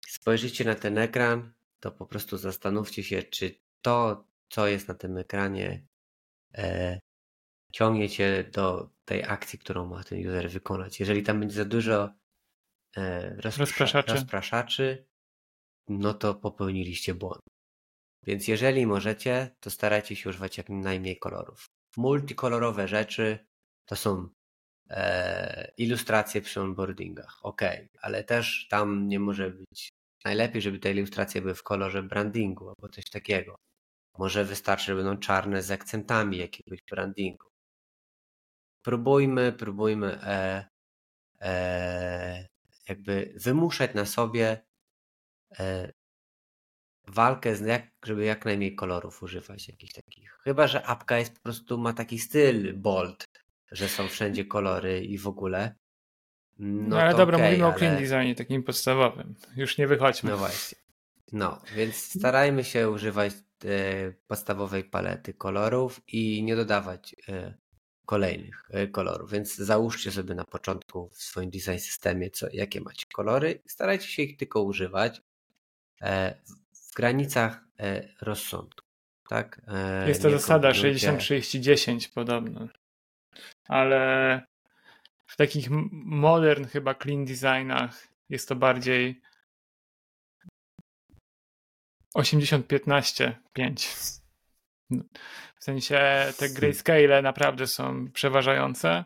[0.08, 5.16] spojrzycie na ten ekran, to po prostu zastanówcie się, czy to, co jest na tym
[5.16, 5.86] ekranie,
[6.54, 7.00] e,
[7.72, 11.00] ciągnie cię do tej akcji, którą ma ten user wykonać.
[11.00, 12.14] Jeżeli tam będzie za dużo
[12.96, 14.12] e, rozpraszaczy.
[14.12, 15.06] rozpraszaczy,
[15.88, 17.42] no to popełniliście błąd.
[18.26, 21.66] Więc jeżeli możecie, to starajcie się używać jak najmniej kolorów.
[21.96, 23.46] Multikolorowe rzeczy
[23.84, 24.28] to są
[24.90, 27.38] e, ilustracje przy onboardingach.
[27.42, 27.62] Ok,
[28.00, 29.88] ale też tam nie może być.
[30.24, 33.56] Najlepiej, żeby te ilustracje były w kolorze brandingu albo coś takiego.
[34.18, 37.46] Może wystarczy, że będą czarne z akcentami jakiegoś brandingu.
[38.82, 40.68] Próbujmy, próbujmy e,
[41.40, 42.48] e,
[42.88, 44.64] jakby wymuszać na sobie
[45.58, 45.92] e,
[47.06, 50.38] walkę, z jak, żeby jak najmniej kolorów używać jakichś takich.
[50.44, 53.28] Chyba, że apka jest po prostu ma taki styl bold,
[53.72, 55.74] że są wszędzie kolory i w ogóle.
[56.58, 57.74] No, no ale dobra, okay, mówimy ale...
[57.74, 59.34] o clean designie takim podstawowym.
[59.56, 60.30] Już nie wychodźmy.
[60.30, 60.78] No właśnie.
[61.32, 63.32] No, więc starajmy się używać
[64.26, 67.54] podstawowej palety kolorów i nie dodawać e,
[68.06, 69.30] kolejnych e, kolorów.
[69.30, 73.62] Więc załóżcie sobie na początku w swoim design systemie, co, jakie macie kolory.
[73.66, 75.22] Starajcie się ich tylko używać.
[76.02, 76.34] E,
[76.72, 78.86] w granicach e, rozsądku.
[79.28, 79.60] Tak?
[79.68, 82.68] E, jest to zasada 60-30-10 podobno.
[83.68, 84.42] Ale
[85.26, 89.20] w takich modern chyba clean designach jest to bardziej
[92.14, 93.32] 80-15-5.
[95.56, 99.04] W sensie te grayscale naprawdę są przeważające.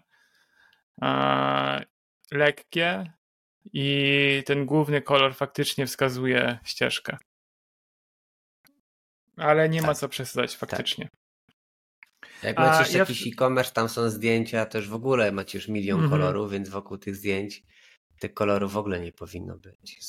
[2.33, 3.13] Lekkie
[3.73, 7.17] i ten główny kolor faktycznie wskazuje ścieżkę.
[9.37, 9.87] Ale nie tak.
[9.87, 10.61] ma co przesadzać tak.
[10.61, 11.05] faktycznie.
[11.05, 11.13] Tak.
[12.43, 13.03] Jak macie jeszcze ja...
[13.03, 16.21] jakiś e-commerce, tam są zdjęcia, też w ogóle macie już milion mhm.
[16.21, 17.63] kolorów, więc wokół tych zdjęć
[18.19, 20.01] tych kolorów w ogóle nie powinno być.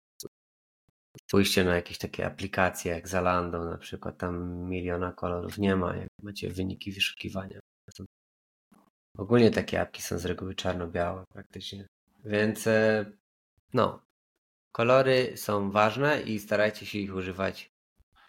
[1.32, 6.08] Pójście na jakieś takie aplikacje jak Zalando na przykład, tam miliona kolorów nie ma, jak
[6.24, 7.60] macie wyniki wyszukiwania.
[9.18, 11.88] Ogólnie takie apki są z reguły czarno-białe praktycznie.
[12.26, 13.06] Więc e,
[13.74, 14.02] no,
[14.72, 17.72] kolory są ważne i starajcie się ich używać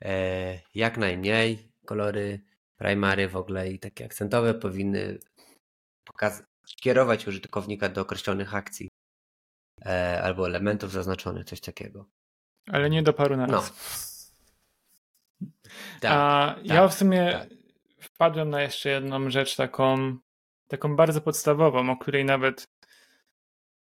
[0.04, 1.72] E, jak najmniej.
[1.86, 2.40] Kolory
[2.76, 5.18] primary w ogóle i takie akcentowe powinny
[6.82, 8.88] kierować użytkownika do określonych akcji
[9.86, 12.08] e, albo elementów zaznaczonych, coś takiego.
[12.66, 13.70] Ale nie do paru na raz.
[13.70, 15.48] No.
[16.00, 17.48] Tak, A tak, ja w sumie tak.
[18.00, 20.18] wpadłem na jeszcze jedną rzecz taką,
[20.68, 22.68] taką bardzo podstawową, o której nawet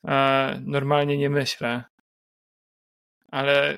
[0.08, 1.84] e, normalnie nie myślę.
[3.32, 3.78] Ale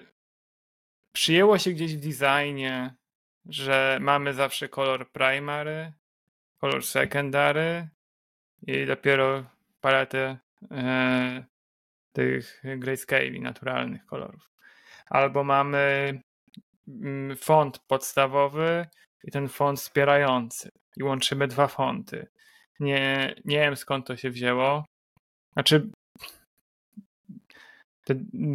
[1.12, 2.96] przyjęło się gdzieś w designie,
[3.46, 5.94] że mamy zawsze kolor primary,
[6.58, 7.88] kolor secondary
[8.68, 9.46] i dopiero
[9.82, 10.38] paletę
[10.72, 11.46] e,
[12.14, 14.55] tych grayscale naturalnych kolorów.
[15.10, 16.14] Albo mamy
[16.88, 18.88] mm, font podstawowy
[19.24, 22.28] i ten font wspierający i łączymy dwa fonty.
[22.80, 24.86] Nie, nie wiem skąd to się wzięło.
[25.54, 25.90] Znaczy,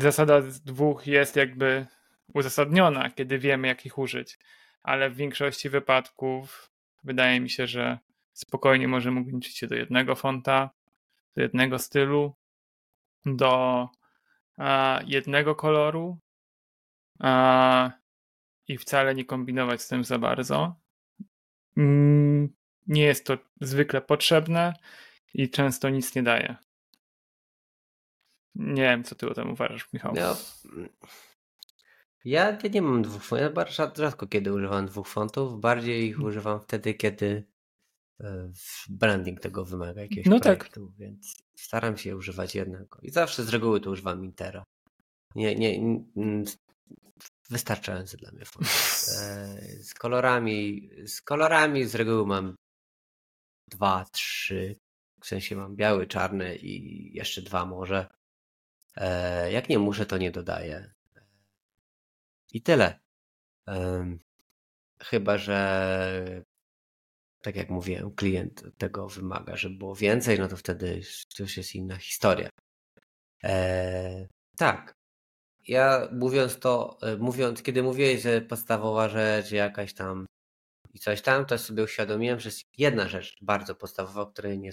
[0.01, 1.87] zasada dwóch jest jakby
[2.35, 4.39] uzasadniona, kiedy wiemy, jak ich użyć,
[4.83, 6.71] ale w większości wypadków
[7.05, 7.99] wydaje mi się, że
[8.33, 10.71] spokojnie możemy ograniczyć się do jednego fonta,
[11.37, 12.35] do jednego stylu,
[13.27, 13.89] do
[14.59, 16.19] a, jednego koloru
[17.21, 17.91] a,
[18.69, 20.81] i wcale nie kombinować z tym za bardzo.
[21.77, 22.49] Mm,
[22.87, 24.73] nie jest to zwykle potrzebne
[25.35, 26.57] i często nic nie daje.
[28.55, 30.15] Nie wiem, co ty o tym uważasz, Michał.
[30.15, 30.37] No,
[32.25, 33.45] ja, ja nie mam dwóch fontów.
[33.45, 35.61] Ja bardzo rzadko kiedy używam dwóch fontów.
[35.61, 36.29] Bardziej ich hmm.
[36.29, 37.45] używam wtedy, kiedy
[38.21, 38.53] e,
[38.89, 40.43] branding tego wymaga jakiegoś no tak.
[40.43, 40.97] projektu, tak.
[40.97, 42.99] więc staram się używać jednego.
[43.03, 44.65] I zawsze z reguły to używam Intera.
[45.35, 45.81] Nie, nie,
[47.51, 48.67] wystarczający dla mnie font.
[48.67, 52.57] E, z kolorami, z kolorami z reguły mam
[53.69, 54.77] dwa, trzy.
[55.23, 58.07] W sensie mam biały, czarny i jeszcze dwa może.
[58.97, 60.93] E, jak nie muszę, to nie dodaję.
[62.53, 63.01] I tyle.
[65.03, 66.45] Chyba, że
[67.43, 71.01] tak jak mówiłem, klient tego wymaga, żeby było więcej, no to wtedy
[71.37, 72.49] to już jest inna historia.
[73.43, 75.00] Eee, tak.
[75.71, 80.27] Ja mówiąc to, e, mówiąc, kiedy mówiłeś, że podstawowa rzecz jakaś tam
[80.95, 84.71] i coś tam, to sobie uświadomiłem, że jest jedna rzecz bardzo podstawowa, o której nie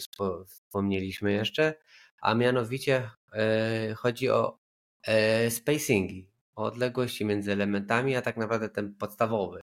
[0.48, 1.74] wspomnieliśmy jeszcze,
[2.22, 4.60] a mianowicie e, chodzi o
[5.04, 9.62] e, spacingi, o odległości między elementami, a tak naprawdę ten podstawowy,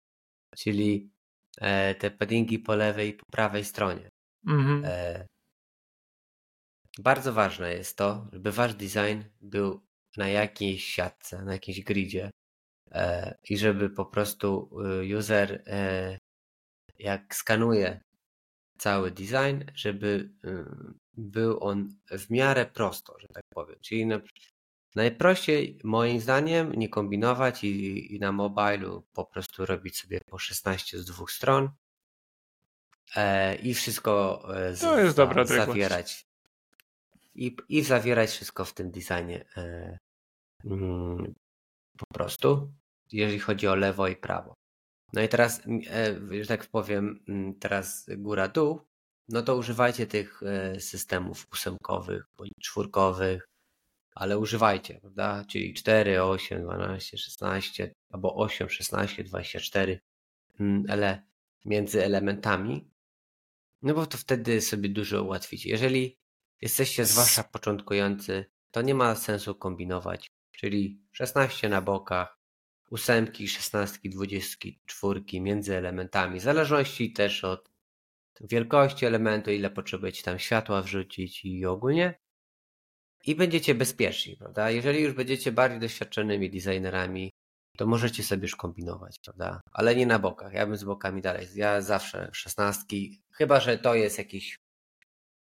[0.57, 1.11] czyli
[1.99, 4.09] te paddingi po lewej i po prawej stronie.
[4.47, 4.85] Mhm.
[6.99, 9.81] Bardzo ważne jest to, żeby wasz design był
[10.17, 12.31] na jakiejś siatce, na jakiejś gridzie
[12.93, 16.19] e, i żeby po prostu e, user e,
[16.99, 18.01] jak skanuje
[18.79, 20.31] cały design, żeby
[21.17, 23.77] był on w miarę prosto, że tak powiem.
[23.81, 24.21] Czyli na,
[24.95, 30.99] najprościej moim zdaniem nie kombinować i, i na mobilu po prostu robić sobie po 16
[30.99, 31.71] z dwóch stron
[33.63, 36.27] i wszystko z, to jest dobra zawierać.
[37.35, 39.45] I, I zawierać wszystko w tym designie
[41.99, 42.73] po prostu,
[43.13, 44.55] jeżeli chodzi o lewo i prawo.
[45.13, 48.81] No i teraz, e, że tak powiem, mm, teraz góra-dół,
[49.29, 53.49] no to używajcie tych e, systemów ósemkowych bądź czwórkowych,
[54.15, 55.45] ale używajcie, prawda?
[55.49, 60.01] Czyli 4, 8, 12, 16 albo 8, 16, 24
[60.89, 61.23] ale
[61.65, 62.91] między elementami,
[63.83, 65.71] no bo to wtedy sobie dużo ułatwicie.
[65.71, 66.19] Jeżeli
[66.61, 70.31] jesteście zwłaszcza początkujący, to nie ma sensu kombinować
[70.65, 72.39] czyli 16 na bokach,
[72.91, 77.71] ósemki, szesnastki, dwudziestki, czwórki między elementami, w zależności też od
[78.41, 82.15] wielkości elementu, ile potrzebujecie tam światła wrzucić i ogólnie.
[83.25, 84.71] I będziecie bezpieczni, prawda?
[84.71, 87.31] Jeżeli już będziecie bardziej doświadczonymi designerami,
[87.77, 89.61] to możecie sobie już kombinować, prawda?
[89.73, 90.53] Ale nie na bokach.
[90.53, 91.47] Ja bym z bokami dalej.
[91.55, 94.57] Ja zawsze szesnastki, chyba że to jest jakiś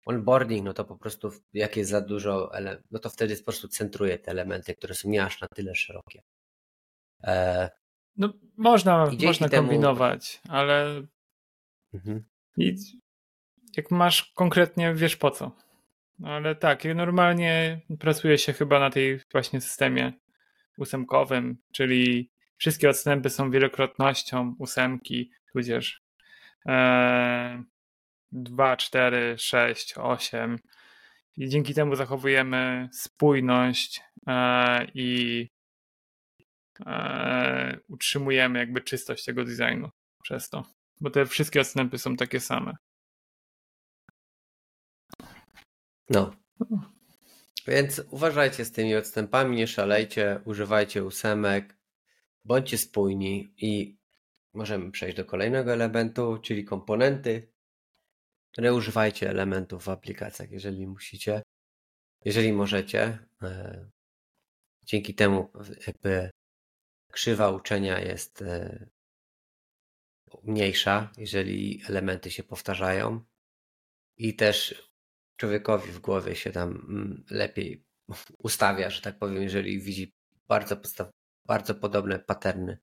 [0.06, 2.50] onboarding, no to po prostu jak jest za dużo,
[2.90, 6.22] no to wtedy po prostu centruje te elementy, które są nie aż na tyle szerokie.
[7.24, 7.70] E...
[8.16, 9.68] No można, można temu...
[9.68, 11.02] kombinować, ale
[11.94, 12.24] mhm.
[13.76, 15.56] Jak masz konkretnie, wiesz po co.
[16.24, 20.12] Ale tak, normalnie pracuje się chyba na tej właśnie systemie
[20.78, 26.02] ósemkowym, czyli wszystkie odstępy są wielokrotnością ósemki, tudzież
[26.66, 27.64] e,
[28.32, 30.58] 2, 4, 6, 8
[31.36, 35.48] i dzięki temu zachowujemy spójność e, i
[36.86, 39.90] e, utrzymujemy jakby czystość tego designu
[40.22, 40.64] przez to,
[41.00, 42.76] bo te wszystkie odstępy są takie same.
[46.10, 46.36] No.
[47.66, 51.76] Więc uważajcie z tymi odstępami, nie szalejcie, używajcie ósemek,
[52.44, 53.98] bądźcie spójni i
[54.54, 57.52] możemy przejść do kolejnego elementu, czyli komponenty.
[58.58, 61.42] Nie używajcie elementów w aplikacjach, jeżeli musicie,
[62.24, 63.18] jeżeli możecie.
[63.42, 63.90] E,
[64.82, 65.52] dzięki temu
[65.86, 66.30] jakby
[67.12, 68.86] krzywa uczenia jest e,
[70.42, 73.20] mniejsza, jeżeli elementy się powtarzają
[74.16, 74.88] i też
[75.36, 77.84] człowiekowi w głowie się tam mm, lepiej
[78.38, 80.12] ustawia, że tak powiem, jeżeli widzi
[80.48, 81.10] bardzo, podstaw,
[81.46, 82.78] bardzo podobne paterny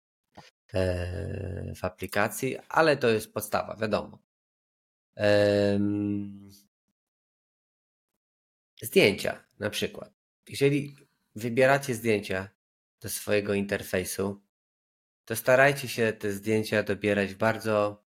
[0.73, 4.32] e, w aplikacji, ale to jest podstawa, wiadomo.
[8.81, 10.13] Zdjęcia na przykład.
[10.49, 10.95] Jeżeli
[11.35, 12.49] wybieracie zdjęcia
[13.01, 14.41] do swojego interfejsu,
[15.25, 18.03] to starajcie się te zdjęcia dobierać w bardzo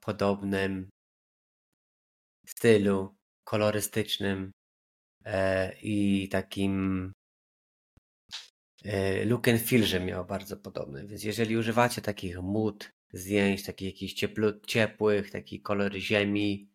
[0.00, 0.90] podobnym
[2.46, 4.52] stylu kolorystycznym
[5.24, 7.12] e, i takim
[8.84, 11.06] e, look and feel, że miał bardzo podobny.
[11.06, 16.70] Więc jeżeli używacie takich mód zdjęć, takich jakichś cieplu, ciepłych, takich kolory ziemi,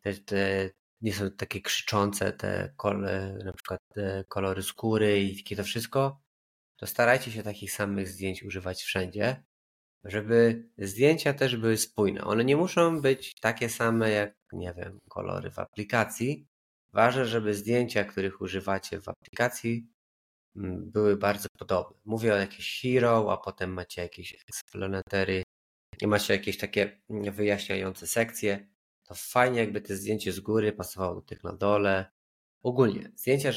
[0.00, 0.70] te, te
[1.00, 6.20] nie są takie krzyczące, te kole, na przykład te kolory skóry i takie to wszystko,
[6.76, 9.44] to starajcie się takich samych zdjęć używać wszędzie,
[10.04, 12.24] żeby zdjęcia też były spójne.
[12.24, 16.46] One nie muszą być takie same jak, nie wiem, kolory w aplikacji.
[16.92, 19.88] Ważne, żeby zdjęcia, których używacie w aplikacji,
[20.94, 21.96] były bardzo podobne.
[22.04, 25.42] Mówię o jakiejś hero, a potem macie jakieś explanatory
[26.00, 28.68] i macie jakieś takie wyjaśniające sekcje,
[29.04, 32.06] to fajnie jakby te zdjęcie z góry pasowało do tych na dole.
[32.62, 33.52] Ogólnie zdjęcia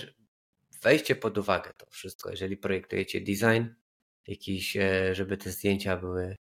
[0.82, 3.64] weźcie pod uwagę to wszystko, jeżeli projektujecie design,
[4.28, 6.36] jakiś, e, żeby te zdjęcia były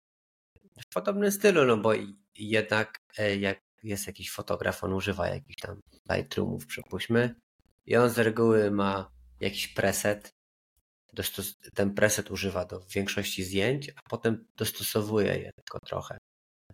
[0.80, 1.92] w podobnym stylu, no bo
[2.38, 5.80] jednak e, jak jest jakiś fotograf, on używa jakichś tam
[6.10, 7.34] Lightroomów, przypuśćmy,
[7.86, 10.35] i on z reguły ma jakiś preset,
[11.74, 16.18] ten preset używa do większości zdjęć, a potem dostosowuje je tylko trochę,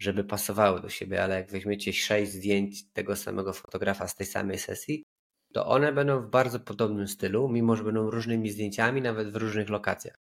[0.00, 4.58] żeby pasowały do siebie, ale jak weźmiecie sześć zdjęć tego samego fotografa z tej samej
[4.58, 5.02] sesji,
[5.52, 9.68] to one będą w bardzo podobnym stylu, mimo że będą różnymi zdjęciami, nawet w różnych
[9.68, 10.14] lokacjach.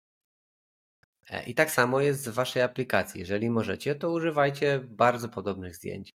[1.30, 3.20] E, I tak samo jest w waszej aplikacji.
[3.20, 6.10] Jeżeli możecie, to używajcie bardzo podobnych zdjęć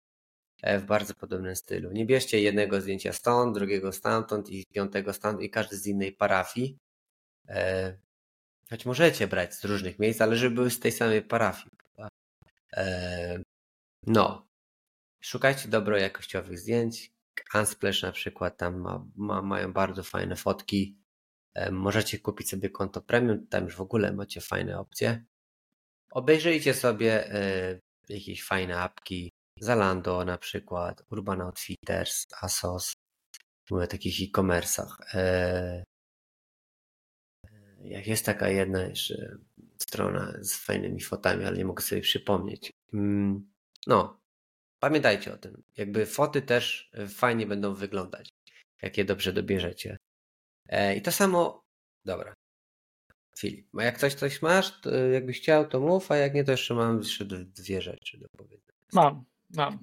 [0.61, 1.91] e, w bardzo podobnym stylu.
[1.91, 6.77] Nie bierzcie jednego zdjęcia stąd, drugiego stamtąd i piątego stąd i każdy z innej parafii.
[7.47, 7.97] E,
[8.69, 11.69] choć możecie brać z różnych miejsc, ale żeby były z tej samej parafii.
[14.07, 14.47] No.
[15.21, 17.13] Szukajcie dobro jakościowych zdjęć.
[17.53, 20.97] Unsplash na przykład tam ma, ma, mają bardzo fajne fotki
[21.71, 25.25] Możecie kupić sobie konto premium, tam już w ogóle macie fajne opcje.
[26.11, 27.79] Obejrzyjcie sobie e,
[28.09, 32.93] jakieś fajne apki, Zalando na przykład, Urban Outfitters, Asos,
[33.71, 34.95] mówię o takich e-commerce'ach.
[35.13, 35.83] E,
[37.89, 39.37] jest taka jedna jeszcze
[39.77, 42.71] strona z fajnymi fotami, ale nie mogę sobie przypomnieć.
[42.93, 43.51] Mm,
[43.87, 44.19] no,
[44.79, 45.63] pamiętajcie o tym.
[45.77, 48.29] Jakby foty też fajnie będą wyglądać,
[48.81, 49.97] jak je dobrze dobierzecie.
[50.69, 51.61] E, I to samo,
[52.05, 52.33] dobra.
[53.39, 56.73] Filip, jak coś coś masz, to jakbyś chciał, to mów, a jak nie, to jeszcze
[56.73, 58.75] mam jeszcze dwie rzeczy do powiedzenia.
[58.93, 59.79] Mam, mam.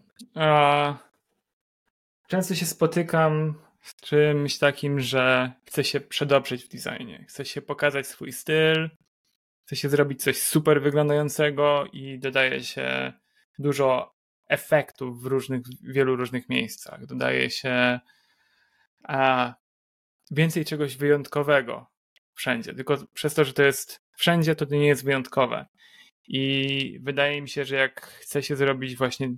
[2.28, 7.24] Często się spotykam z czymś takim, że chcę się przedoprzeć w designie.
[7.28, 8.91] Chcę się pokazać swój styl,
[9.66, 13.12] chcę się zrobić coś super wyglądającego i dodaje się
[13.59, 14.14] dużo
[14.49, 17.07] efektów w różnych, wielu różnych miejscach.
[17.07, 18.01] Dodaje się
[19.03, 19.55] a,
[20.30, 21.87] więcej czegoś wyjątkowego
[22.35, 22.74] wszędzie.
[22.74, 25.66] Tylko przez to, że to jest wszędzie, to, to nie jest wyjątkowe.
[26.28, 29.35] I wydaje mi się, że jak chce się zrobić właśnie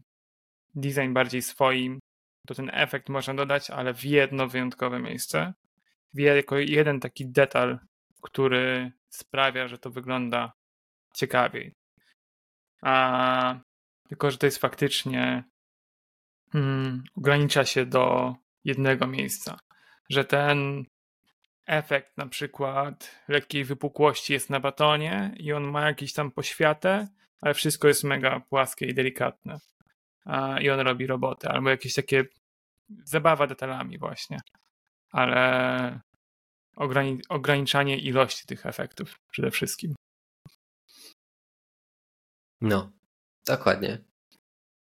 [0.75, 1.99] design bardziej swoim,
[2.47, 5.55] to ten efekt można dodać, ale w jedno wyjątkowe miejsce.
[6.15, 7.79] Jako jeden taki detal,
[8.23, 10.53] który sprawia, że to wygląda
[11.15, 11.73] ciekawiej.
[12.83, 13.61] A
[14.09, 15.45] tylko, że to jest faktycznie
[16.53, 18.35] hmm, ogranicza się do
[18.65, 19.59] jednego miejsca
[20.11, 20.85] że ten
[21.67, 27.09] efekt na przykład lekkiej wypukłości jest na batonie i on ma jakieś tam poświatę,
[27.41, 29.59] ale wszystko jest mega płaskie i delikatne.
[30.61, 32.25] I on robi robotę, albo jakieś takie
[33.05, 34.39] zabawa detalami właśnie.
[35.11, 36.01] Ale
[36.77, 39.95] ograni ograniczanie ilości tych efektów przede wszystkim.
[42.61, 42.93] No,
[43.47, 43.99] dokładnie.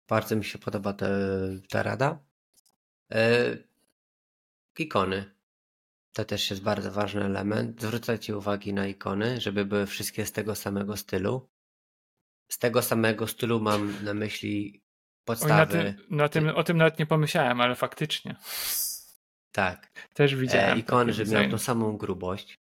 [0.10, 1.10] Bardzo mi się podoba te,
[1.70, 2.20] ta rada.
[3.12, 3.58] E,
[4.80, 5.34] Ikony.
[6.14, 7.82] To też jest bardzo ważny element.
[7.82, 11.50] Zwracajcie uwagi na ikony, żeby były wszystkie z tego samego stylu.
[12.52, 14.83] Z tego samego stylu mam na myśli
[15.26, 15.80] podstawy.
[15.80, 18.36] Oj, na, tym, na tym, o tym nawet nie pomyślałem, ale faktycznie.
[19.52, 19.92] Tak.
[20.14, 20.78] Też widziałem.
[20.78, 22.60] E, ikony, żeby miały tą samą grubość.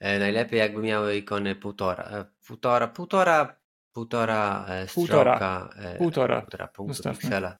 [0.00, 3.56] E, najlepiej jakby miały ikony półtora, e, półtora, półtora,
[3.92, 7.56] półtora e, stroka, półtora, półtora, półtora punktu piksela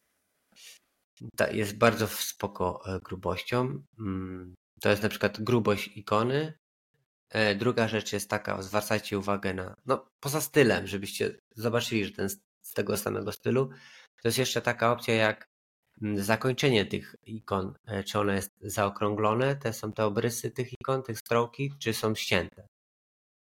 [1.50, 3.82] jest bardzo spoko e, grubością.
[3.98, 6.58] Mm, to jest na przykład grubość ikony.
[7.30, 12.28] E, druga rzecz jest taka, zwracajcie uwagę na, no poza stylem, żebyście zobaczyli, że ten
[12.64, 13.68] z tego samego stylu,
[14.22, 15.48] to jest jeszcze taka opcja jak
[16.02, 21.02] mm, zakończenie tych ikon, e, czy one jest zaokrąglone, te są te obrysy tych ikon,
[21.02, 22.68] tych stroki, czy są ścięte.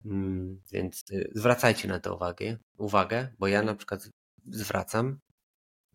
[0.04, 4.08] Mm, więc y, zwracajcie na to uwagę, uwagę, bo ja na przykład
[4.46, 5.18] zwracam.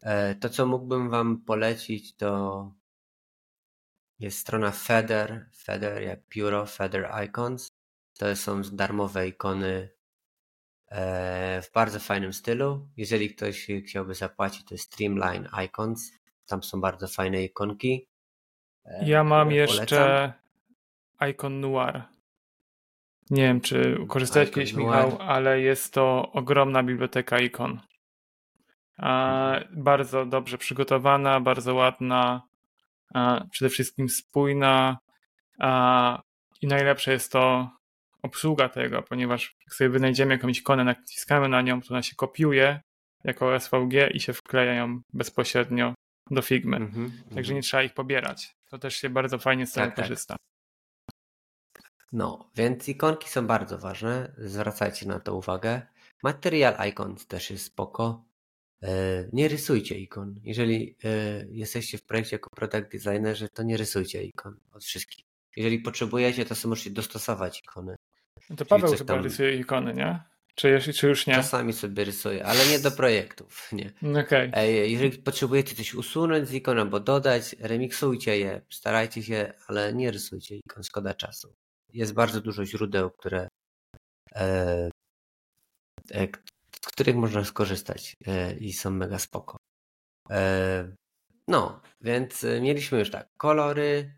[0.02, 2.72] E, to, co mógłbym Wam polecić, to
[4.20, 7.68] jest strona Feather, Feather jak pióro, Feather Icons.
[8.18, 9.95] To są darmowe ikony
[11.62, 12.88] w bardzo fajnym stylu.
[12.98, 16.12] Jeżeli ktoś chciałby zapłacić, to jest Streamline Icons.
[16.48, 18.08] Tam są bardzo fajne ikonki.
[18.86, 20.34] E, ja mam jeszcze
[21.32, 22.04] Icon Noir.
[23.30, 27.82] Nie wiem, czy korzystałeś kiedyś, Michał, ale jest to ogromna biblioteka ikon.
[29.72, 32.42] Bardzo dobrze przygotowana, bardzo ładna,
[33.52, 34.98] przede wszystkim spójna
[36.62, 37.70] i najlepsze jest to
[38.26, 42.82] obsługa tego, ponieważ jak sobie wynajdziemy jakąś ikonę, naciskamy na nią, to ona się kopiuje
[43.24, 45.94] jako SVG i się wkleja ją bezpośrednio
[46.32, 46.78] do Figmy.
[46.78, 48.56] Mm -hmm, Także nie trzeba ich pobierać.
[48.70, 50.06] To też się bardzo fajnie z tego tak, tak.
[50.06, 50.36] korzysta.
[52.12, 54.36] No, więc ikonki są bardzo ważne.
[54.38, 55.82] Zwracajcie na to uwagę.
[56.24, 58.26] Material Icons też jest spoko.
[58.84, 58.90] E,
[59.34, 60.40] nie rysujcie ikon.
[60.44, 65.26] Jeżeli e, jesteście w projekcie jako product designerzy, to nie rysujcie ikon od wszystkich.
[65.56, 67.96] jeżeli potrzebujecie, to sobie możecie dostosować ikony.
[68.50, 70.24] No to Paweł chyba tam- rysuje ikony, nie?
[70.56, 71.36] Czy, jeszcze- czy już nie?
[71.36, 73.92] Czasami sobie rysuję, ale nie do projektów, nie.
[74.02, 74.24] No.
[74.32, 80.12] Ej, Jeżeli potrzebujecie coś usunąć z ikon albo dodać, remiksujcie je, starajcie się, ale nie
[80.12, 81.56] rysujcie ikon, szkoda czasu.
[81.94, 83.48] Jest bardzo dużo źródeł, które,
[84.36, 84.90] e,
[86.12, 86.28] e,
[86.82, 89.58] z których można skorzystać e, i są mega spoko.
[90.30, 90.96] E,
[91.48, 94.14] no, więc e, mieliśmy już tak, kolory,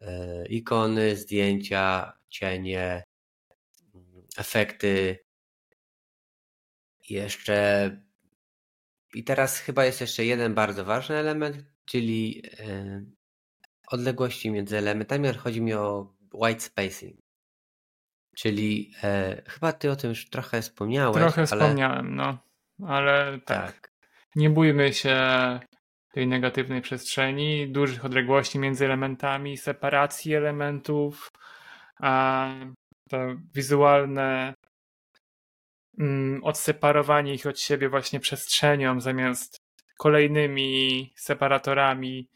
[0.00, 3.02] e, ikony, zdjęcia, cienie,
[4.38, 5.18] efekty.
[7.08, 7.90] Jeszcze
[9.14, 13.04] i teraz chyba jest jeszcze jeden bardzo ważny element, czyli e,
[13.88, 17.20] odległości między elementami, ale chodzi mi o white spacing.
[18.36, 22.38] Czyli e, chyba ty o tym już trochę wspomniałeś, Trochę ale wspomniałem, no.
[22.86, 23.72] Ale tak.
[23.72, 23.92] tak.
[24.36, 25.16] Nie bójmy się
[26.12, 31.28] tej negatywnej przestrzeni, dużych odległości między elementami, separacji elementów,
[32.00, 32.48] a
[33.12, 34.54] to wizualne
[35.98, 39.56] mm, odseparowanie ich od siebie właśnie przestrzenią zamiast
[39.98, 42.28] kolejnymi separatorami,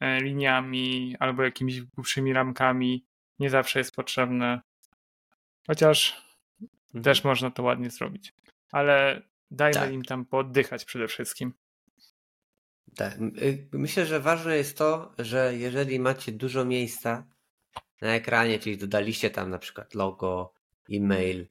[0.00, 3.04] e, liniami albo jakimiś głupszymi ramkami
[3.38, 4.60] nie zawsze jest potrzebne.
[5.66, 6.30] Chociaż
[6.90, 7.04] Mhm.
[7.04, 8.32] też można to ładnie zrobić.
[8.72, 9.92] Ale dajmy Tak.
[9.92, 11.52] im tam pooddychać przede wszystkim.
[12.96, 13.18] Tak.
[13.42, 17.24] Y, Myślę, że ważne jest to, że jeżeli macie dużo miejsca
[18.00, 20.54] na ekranie, czyli dodaliście tam na przykład logo,
[20.92, 21.48] e-mail,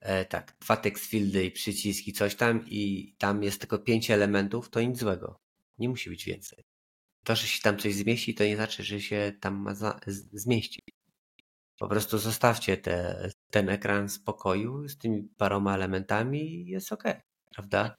[0.00, 4.70] e, tak, dwa text fieldy i przyciski, coś tam i tam jest tylko pięć elementów,
[4.70, 5.40] to nic złego.
[5.78, 6.64] Nie musi być więcej.
[7.24, 10.00] To, że się tam coś zmieści, to nie znaczy, że się tam ma za,
[10.32, 10.80] zmieści.
[11.78, 17.04] Po prostu zostawcie te, ten ekran w spokoju z tymi paroma elementami i jest ok,
[17.54, 17.96] prawda?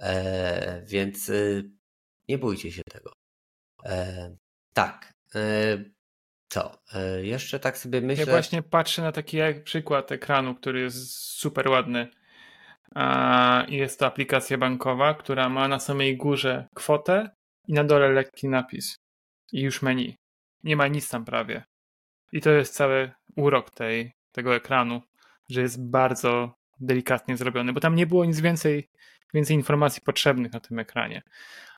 [0.00, 1.70] E, więc y,
[2.28, 3.12] nie bójcie się tego.
[3.84, 4.36] E,
[4.74, 5.12] tak.
[6.48, 6.78] Co?
[6.94, 8.24] E, jeszcze tak sobie myślę.
[8.24, 12.08] Ja właśnie patrzę na taki przykład ekranu, który jest super ładny.
[13.68, 17.30] Jest to aplikacja bankowa, która ma na samej górze kwotę
[17.68, 18.98] i na dole lekki napis.
[19.52, 20.16] I już menu.
[20.64, 21.64] Nie ma nic tam prawie.
[22.32, 25.02] I to jest cały urok tej, tego ekranu,
[25.48, 28.90] że jest bardzo delikatnie zrobiony, bo tam nie było nic więcej,
[29.34, 31.22] więcej informacji potrzebnych na tym ekranie.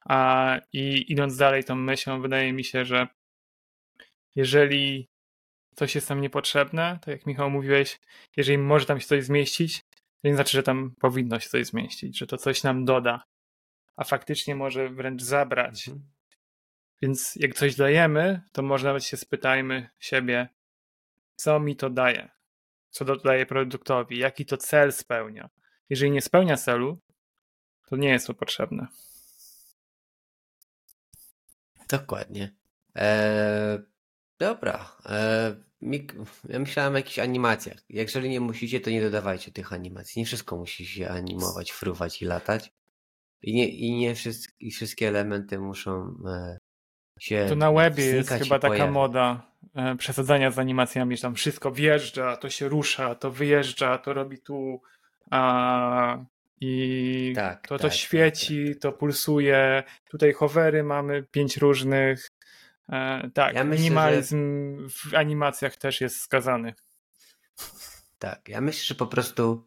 [0.05, 3.07] A, I idąc dalej tą myślą, wydaje mi się, że
[4.35, 5.11] jeżeli
[5.75, 8.01] coś jest tam niepotrzebne, tak jak Michał mówiłeś,
[8.37, 9.85] jeżeli może tam się coś zmieścić,
[10.23, 13.25] to nie znaczy, że tam powinno się coś zmieścić, że to coś nam doda,
[13.97, 15.89] a faktycznie może wręcz zabrać.
[15.89, 16.11] Mhm.
[17.03, 20.49] Więc jak coś dajemy, to może nawet się spytajmy siebie,
[21.37, 22.31] co mi to daje,
[22.91, 25.51] co dodaje produktowi, jaki to cel spełnia.
[25.89, 26.99] Jeżeli nie spełnia celu,
[27.89, 28.87] to nie jest to potrzebne.
[31.89, 32.55] Dokładnie.
[32.97, 33.83] E,
[34.41, 34.97] dobra.
[35.07, 35.57] E,
[36.49, 37.77] ja myślałem o jakichś animacjach.
[37.89, 40.21] Jeżeli nie musicie, to nie dodawajcie tych animacji.
[40.21, 42.73] Nie wszystko musi się animować, fruwać i latać.
[43.43, 46.59] I nie, i nie wszystkie, i wszystkie elementy muszą e,
[47.21, 47.47] się.
[47.49, 48.95] To na webie jest chyba taka pojawiać.
[48.95, 54.13] moda e, przesadzania z animacjami, że tam wszystko wjeżdża, to się rusza, to wyjeżdża, to
[54.13, 54.83] robi tu
[55.31, 56.25] a,
[56.61, 59.83] i Tak, to, to tak, tak, świeci, to pulsuje.
[60.11, 62.31] Tutaj hovery mamy pięć różnych.
[62.91, 64.39] E, tak, Ja myślę, minimalizm
[64.89, 66.75] w animacjach też jest skazany.
[68.19, 69.67] Tak, ja myślę, że po prostu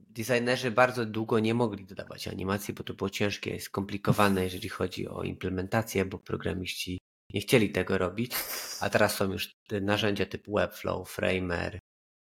[0.00, 5.22] designerzy bardzo długo nie mogli dodawać animacji, bo to było ciężkie, skomplikowane, jeżeli chodzi o
[5.22, 6.98] implementację, bo programiści
[7.34, 8.32] nie chcieli tego robić,
[8.80, 11.78] a teraz są już narzędzia typu Webflow, Framer,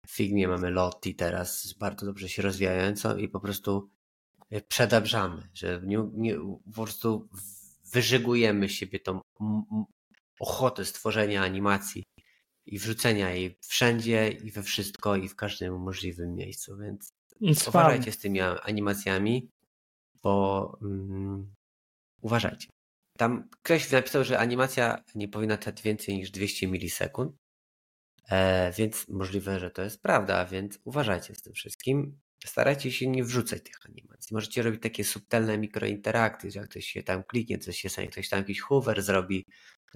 [0.08, 3.90] Figmie mamy Lottie teraz bardzo dobrze się rozwijającą i po prostu
[4.50, 6.36] e, przedabrzamy, że nie, nie,
[6.76, 7.30] po prostu
[7.94, 9.22] wyżygujemy z siebie tą
[10.40, 12.04] ochotę stworzenia animacji
[12.66, 17.70] i wrzucenia jej wszędzie i we wszystko i w każdym możliwym miejscu, więc I spam.
[17.70, 19.50] uważajcie z tymi animacjami,
[20.24, 21.54] bo mm,
[22.22, 22.68] uważajcie.
[23.18, 27.36] Tam ktoś napisał, że animacja nie powinna trwać więcej niż 200 milisekund,
[28.30, 32.20] e, więc możliwe, że to jest prawda, więc uważajcie z tym wszystkim.
[32.48, 34.34] Starajcie się nie wrzucać tych animacji.
[34.34, 38.30] Możecie robić takie subtelne mikrointerakcje, że jak ktoś się tam kliknie, coś się stanie, ktoś
[38.30, 39.46] tam jakiś hoover zrobi,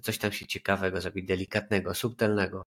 [0.01, 2.63] coś tam się ciekawego zrobi, delikatnego, subtelnego.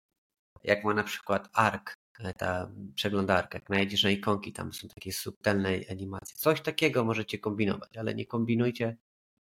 [0.64, 5.14] Jak ma na przykład ARK, e, ta przeglądarka, jak najedziesz na ikonki, tam są takie
[5.14, 6.36] subtelne animacje.
[6.38, 8.98] Coś takiego możecie kombinować, ale nie kombinujcie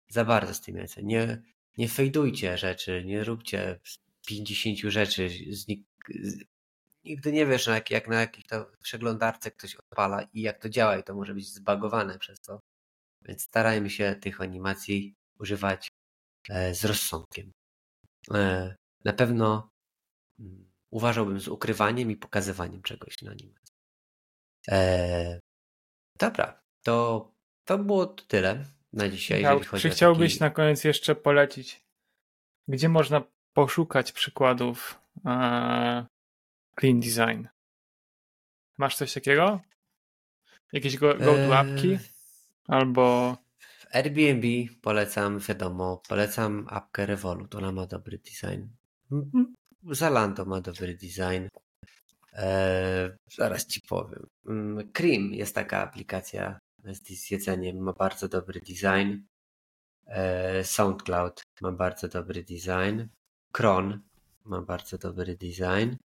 [0.09, 1.07] za bardzo z tym językiem.
[1.07, 1.43] Nie,
[1.79, 3.81] nie fejdujcie rzeczy, nie róbcie
[4.27, 5.29] 50 rzeczy.
[5.51, 5.85] Z, nik-
[6.23, 6.45] z,
[7.07, 10.97] nigdy nie wiesz, jak, jak na jakiej to przeglądarce ktoś odpala i jak to działa
[10.97, 12.61] i to może być zbagowane przez to.
[13.23, 15.89] Więc starajmy się tych animacji używać
[16.49, 17.53] e, z rozsądkiem.
[18.35, 19.71] E, na pewno
[20.39, 23.55] mm, uważałbym z ukrywaniem i pokazywaniem czegoś na nim.
[24.69, 25.41] E,
[26.19, 27.31] dobra, to,
[27.65, 29.39] to było tyle na dzisiaj.
[29.39, 30.45] Michał, czy chciałbyś taki...
[30.45, 31.85] na koniec jeszcze polecić,
[32.69, 36.07] gdzie można poszukać przykładów e,
[36.81, 37.49] clean design?
[38.79, 39.61] Masz coś takiego?
[40.73, 41.99] Jakieś go, go to apki?
[42.69, 43.37] Albo.
[43.91, 44.45] Airbnb
[44.83, 48.67] polecam, wiadomo, polecam apkę Revolut, ona ma dobry design.
[49.91, 51.49] Zalando ma dobry design.
[52.33, 54.27] Eee, zaraz ci powiem.
[54.93, 59.19] Cream jest taka aplikacja z jedzeniem, ma bardzo dobry design.
[60.07, 63.03] Eee, SoundCloud ma bardzo dobry design.
[63.53, 64.01] Kron
[64.45, 65.97] ma bardzo dobry design.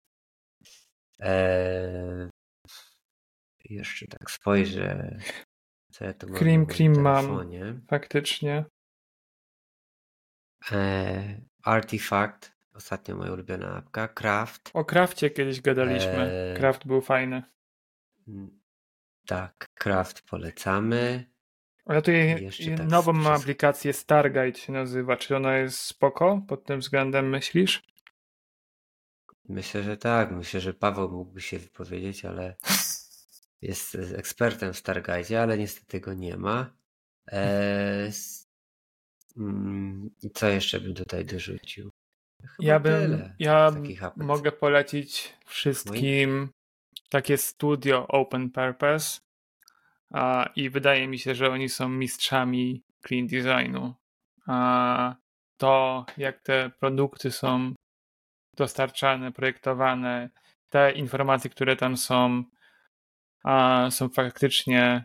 [1.20, 2.28] Eee,
[3.64, 5.18] jeszcze tak spojrzę.
[5.92, 7.50] Co ja tu mam Cream, cream mam.
[7.90, 8.64] Faktycznie.
[10.72, 12.52] Eee, Artifact.
[12.74, 14.08] Ostatnio moja ulubiona apka.
[14.08, 14.70] Craft.
[14.74, 16.32] O Crafcie kiedyś gadaliśmy.
[16.32, 17.42] Eee, Craft był fajny.
[19.26, 21.30] Tak, Craft polecamy.
[21.86, 22.10] Ja tu
[22.76, 25.16] tak nową mam aplikację Starguide się nazywa.
[25.16, 27.82] Czy ona jest spoko pod tym względem myślisz?
[29.50, 30.30] Myślę, że tak.
[30.30, 32.56] Myślę, że Paweł mógłby się wypowiedzieć, ale
[33.62, 36.72] jest ekspertem w Starguide, ale niestety go nie ma.
[37.26, 38.10] Eee,
[40.22, 41.90] I co jeszcze bym tutaj dorzucił?
[42.40, 43.72] Chyba ja bym, ja
[44.16, 46.48] mogę polecić wszystkim
[47.08, 49.20] takie studio Open Purpose
[50.10, 53.94] a, i wydaje mi się, że oni są mistrzami clean designu.
[54.46, 55.16] A,
[55.56, 57.74] to, jak te produkty są
[58.60, 60.30] dostarczane, projektowane,
[60.68, 62.44] te informacje, które tam są,
[63.44, 65.04] a, są faktycznie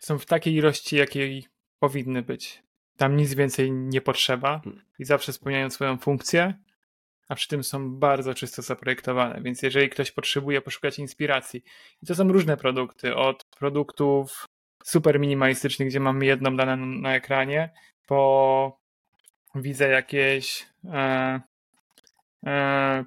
[0.00, 1.46] są w takiej ilości, jakiej
[1.78, 2.62] powinny być.
[2.96, 4.60] Tam nic więcej nie potrzeba
[4.98, 6.54] i zawsze spełniają swoją funkcję,
[7.28, 9.42] a przy tym są bardzo czysto zaprojektowane.
[9.42, 11.62] Więc jeżeli ktoś potrzebuje poszukać inspiracji,
[12.02, 14.46] i to są różne produkty, od produktów
[14.84, 17.72] super minimalistycznych, gdzie mamy jedną dane na ekranie,
[18.06, 18.81] po
[19.54, 21.40] widzę jakieś e,
[22.46, 23.04] e,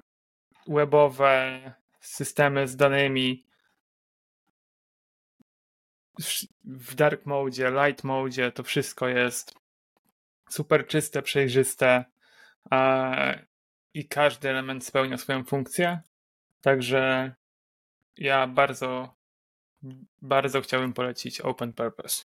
[0.68, 1.60] webowe
[2.00, 3.46] systemy z danymi
[6.64, 9.54] w dark mode, light mode, to wszystko jest
[10.50, 12.04] super czyste, przejrzyste
[13.94, 16.00] i każdy element spełnia swoją funkcję.
[16.60, 17.34] Także
[18.16, 19.14] ja bardzo,
[20.22, 22.24] bardzo chciałbym polecić Open Purpose.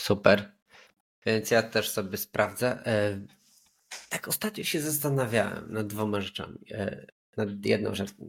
[0.00, 0.59] Super.
[1.26, 2.86] Więc ja też sobie sprawdzę.
[2.86, 3.20] E,
[4.08, 6.58] tak ostatnio się zastanawiałem nad dwoma rzeczami.
[6.70, 7.06] E,
[7.36, 8.28] nad jedną rzeczą,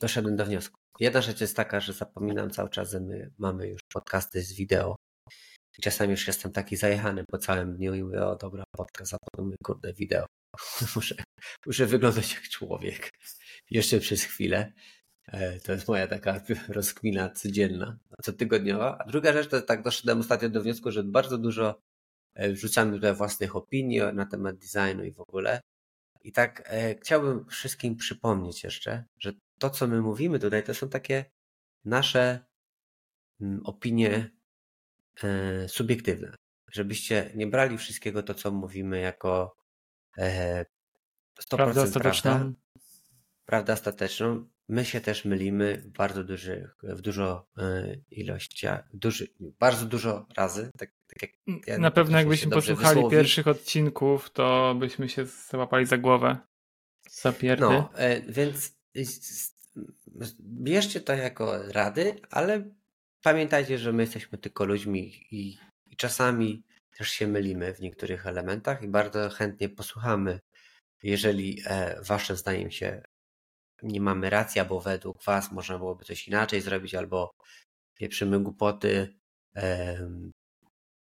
[0.00, 0.76] doszedłem do wniosku.
[1.00, 4.96] Jedna rzecz jest taka, że zapominam cały czas, że my mamy już podcasty z wideo.
[5.78, 9.56] I czasami już jestem taki zajechany po całym dniu i mówię, o dobra, podcast, zapomnę,
[9.64, 10.26] kurde, wideo.
[10.96, 11.14] muszę,
[11.66, 13.10] muszę wyglądać jak człowiek.
[13.70, 14.72] Jeszcze przez chwilę.
[15.26, 18.98] E, to jest moja taka rozkmina codzienna, cotygodniowa.
[18.98, 21.80] A druga rzecz, to tak doszedłem ostatnio do wniosku, że bardzo dużo
[22.36, 25.60] wrzucamy tutaj własnych opinii na temat designu i w ogóle.
[26.24, 30.88] I tak e, chciałbym wszystkim przypomnieć jeszcze, że to, co my mówimy tutaj, to są
[30.88, 31.24] takie
[31.84, 32.44] nasze
[33.40, 34.30] mm, opinie
[35.22, 36.34] e, subiektywne.
[36.72, 39.56] Żebyście nie brali wszystkiego to, co mówimy, jako
[40.18, 40.64] e,
[41.40, 42.30] 100% prawda ostateczną.
[42.30, 42.52] Prawda,
[43.44, 44.48] prawda ostateczną.
[44.68, 50.70] My się też mylimy w bardzo dużych, w dużo e, ilościach, duży, bardzo dużo razy.
[50.78, 51.30] Tak, tak jak
[51.66, 53.18] ja Na pewno jakbyśmy posłuchali wysłowić.
[53.18, 56.36] pierwszych odcinków, to byśmy się złapali za głowę.
[57.10, 57.64] Zapierdy.
[57.64, 58.76] No, e, więc
[60.40, 62.70] bierzcie to jako rady, ale
[63.22, 66.64] pamiętajcie, że my jesteśmy tylko ludźmi i, i czasami
[66.98, 70.40] też się mylimy w niektórych elementach i bardzo chętnie posłuchamy,
[71.02, 73.02] jeżeli e, waszym zdaniem się
[73.82, 77.30] nie mamy racji, albo według was można byłoby coś inaczej zrobić, albo
[77.94, 79.16] pieprzymy głupoty.
[79.56, 79.98] E,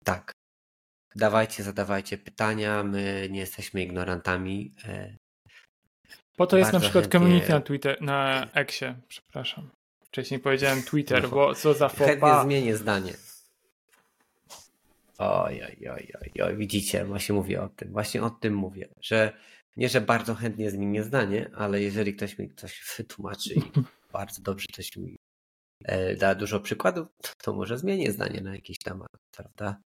[0.03, 0.31] tak.
[1.15, 4.73] Dawajcie, zadawajcie pytania, my nie jesteśmy ignorantami.
[4.85, 5.17] E,
[6.37, 7.19] po to jest na przykład chętnie...
[7.19, 9.69] community na Twitter, na Exie, przepraszam.
[10.05, 12.05] Wcześniej powiedziałem Twitter, no, bo co za fopa.
[12.05, 13.13] Chętnie zmienię zdanie.
[15.17, 19.33] Oj, oj, oj, oj, oj, widzicie, właśnie mówię o tym, właśnie o tym mówię, że
[19.75, 23.61] nie, że bardzo chętnie zmienię zdanie, ale jeżeli ktoś mi coś wytłumaczy i
[24.13, 25.15] bardzo dobrze ktoś mi
[25.85, 27.07] e, da dużo przykładów,
[27.37, 29.81] to może zmienię zdanie na jakiś temat, prawda?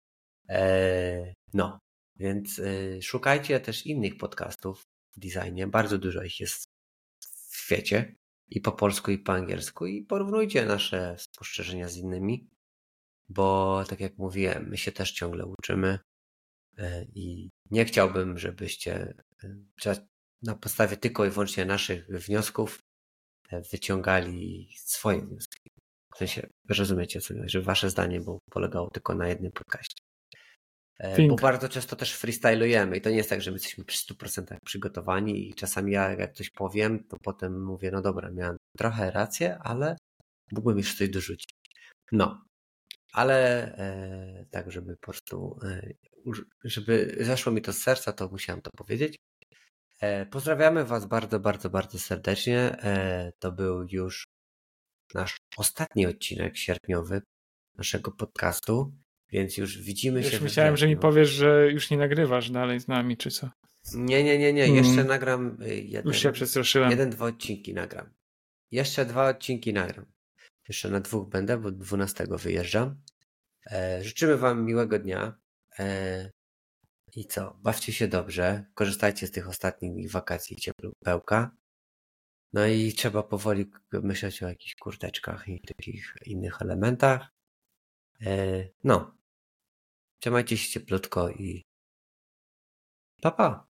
[0.49, 1.79] E, no,
[2.15, 4.81] więc e, szukajcie też innych podcastów,
[5.17, 5.67] designie.
[5.67, 6.65] Bardzo dużo ich jest
[7.49, 8.15] w świecie
[8.49, 9.85] i po polsku, i po angielsku.
[9.85, 12.49] I porównujcie nasze spostrzeżenia z innymi,
[13.29, 15.99] bo tak jak mówiłem, my się też ciągle uczymy
[17.13, 19.13] i nie chciałbym, żebyście
[20.41, 22.79] na podstawie tylko i wyłącznie naszych wniosków
[23.49, 25.69] e, wyciągali swoje wnioski.
[26.15, 29.95] W sensie, rozumiecie, co że wasze zdanie było, polegało tylko na jednym podcaście.
[31.15, 31.29] Think.
[31.29, 34.57] Bo bardzo często też freestylujemy i to nie jest tak, że my jesteśmy przy 100%
[34.65, 39.57] przygotowani i czasami ja jak coś powiem, to potem mówię, no dobra, miałem trochę rację,
[39.57, 39.97] ale
[40.51, 41.49] mógłbym jeszcze coś dorzucić.
[42.11, 42.44] No,
[43.15, 45.93] ale e, tak, żeby po prostu, e,
[46.63, 49.15] żeby zeszło mi to z serca, to musiałem to powiedzieć.
[50.01, 52.77] E, pozdrawiamy Was bardzo, bardzo, bardzo serdecznie.
[53.39, 54.27] To był już
[55.13, 57.21] nasz ostatni odcinek sierpniowy
[57.77, 58.93] naszego podcastu,
[59.31, 60.39] więc już widzimy już się.
[60.39, 63.49] Myślałem, że mi powiesz, że już nie nagrywasz dalej z nami, czy co?
[63.93, 64.63] Nie, nie, nie, nie.
[64.63, 64.75] Mm.
[64.75, 66.07] Jeszcze nagram y, jeden.
[66.07, 66.91] Już się przestraszyłem.
[66.91, 68.13] Jeden, dwa odcinki nagram.
[68.71, 70.05] Jeszcze dwa odcinki nagram.
[70.67, 73.01] Jeszcze na dwóch będę, bo 12 wyjeżdżam.
[73.71, 75.39] E, życzymy Wam miłego dnia.
[75.79, 76.31] E,
[77.15, 77.59] I co?
[77.61, 78.65] Bawcie się dobrze.
[78.73, 81.51] Korzystajcie z tych ostatnich wakacji ciepłełka.
[82.53, 87.29] No i trzeba powoli myśleć o jakichś kurteczkach i takich innych elementach.
[88.21, 89.17] E, no.
[90.19, 91.65] Trzymajcie się cieplutko i
[93.21, 93.74] pa pa.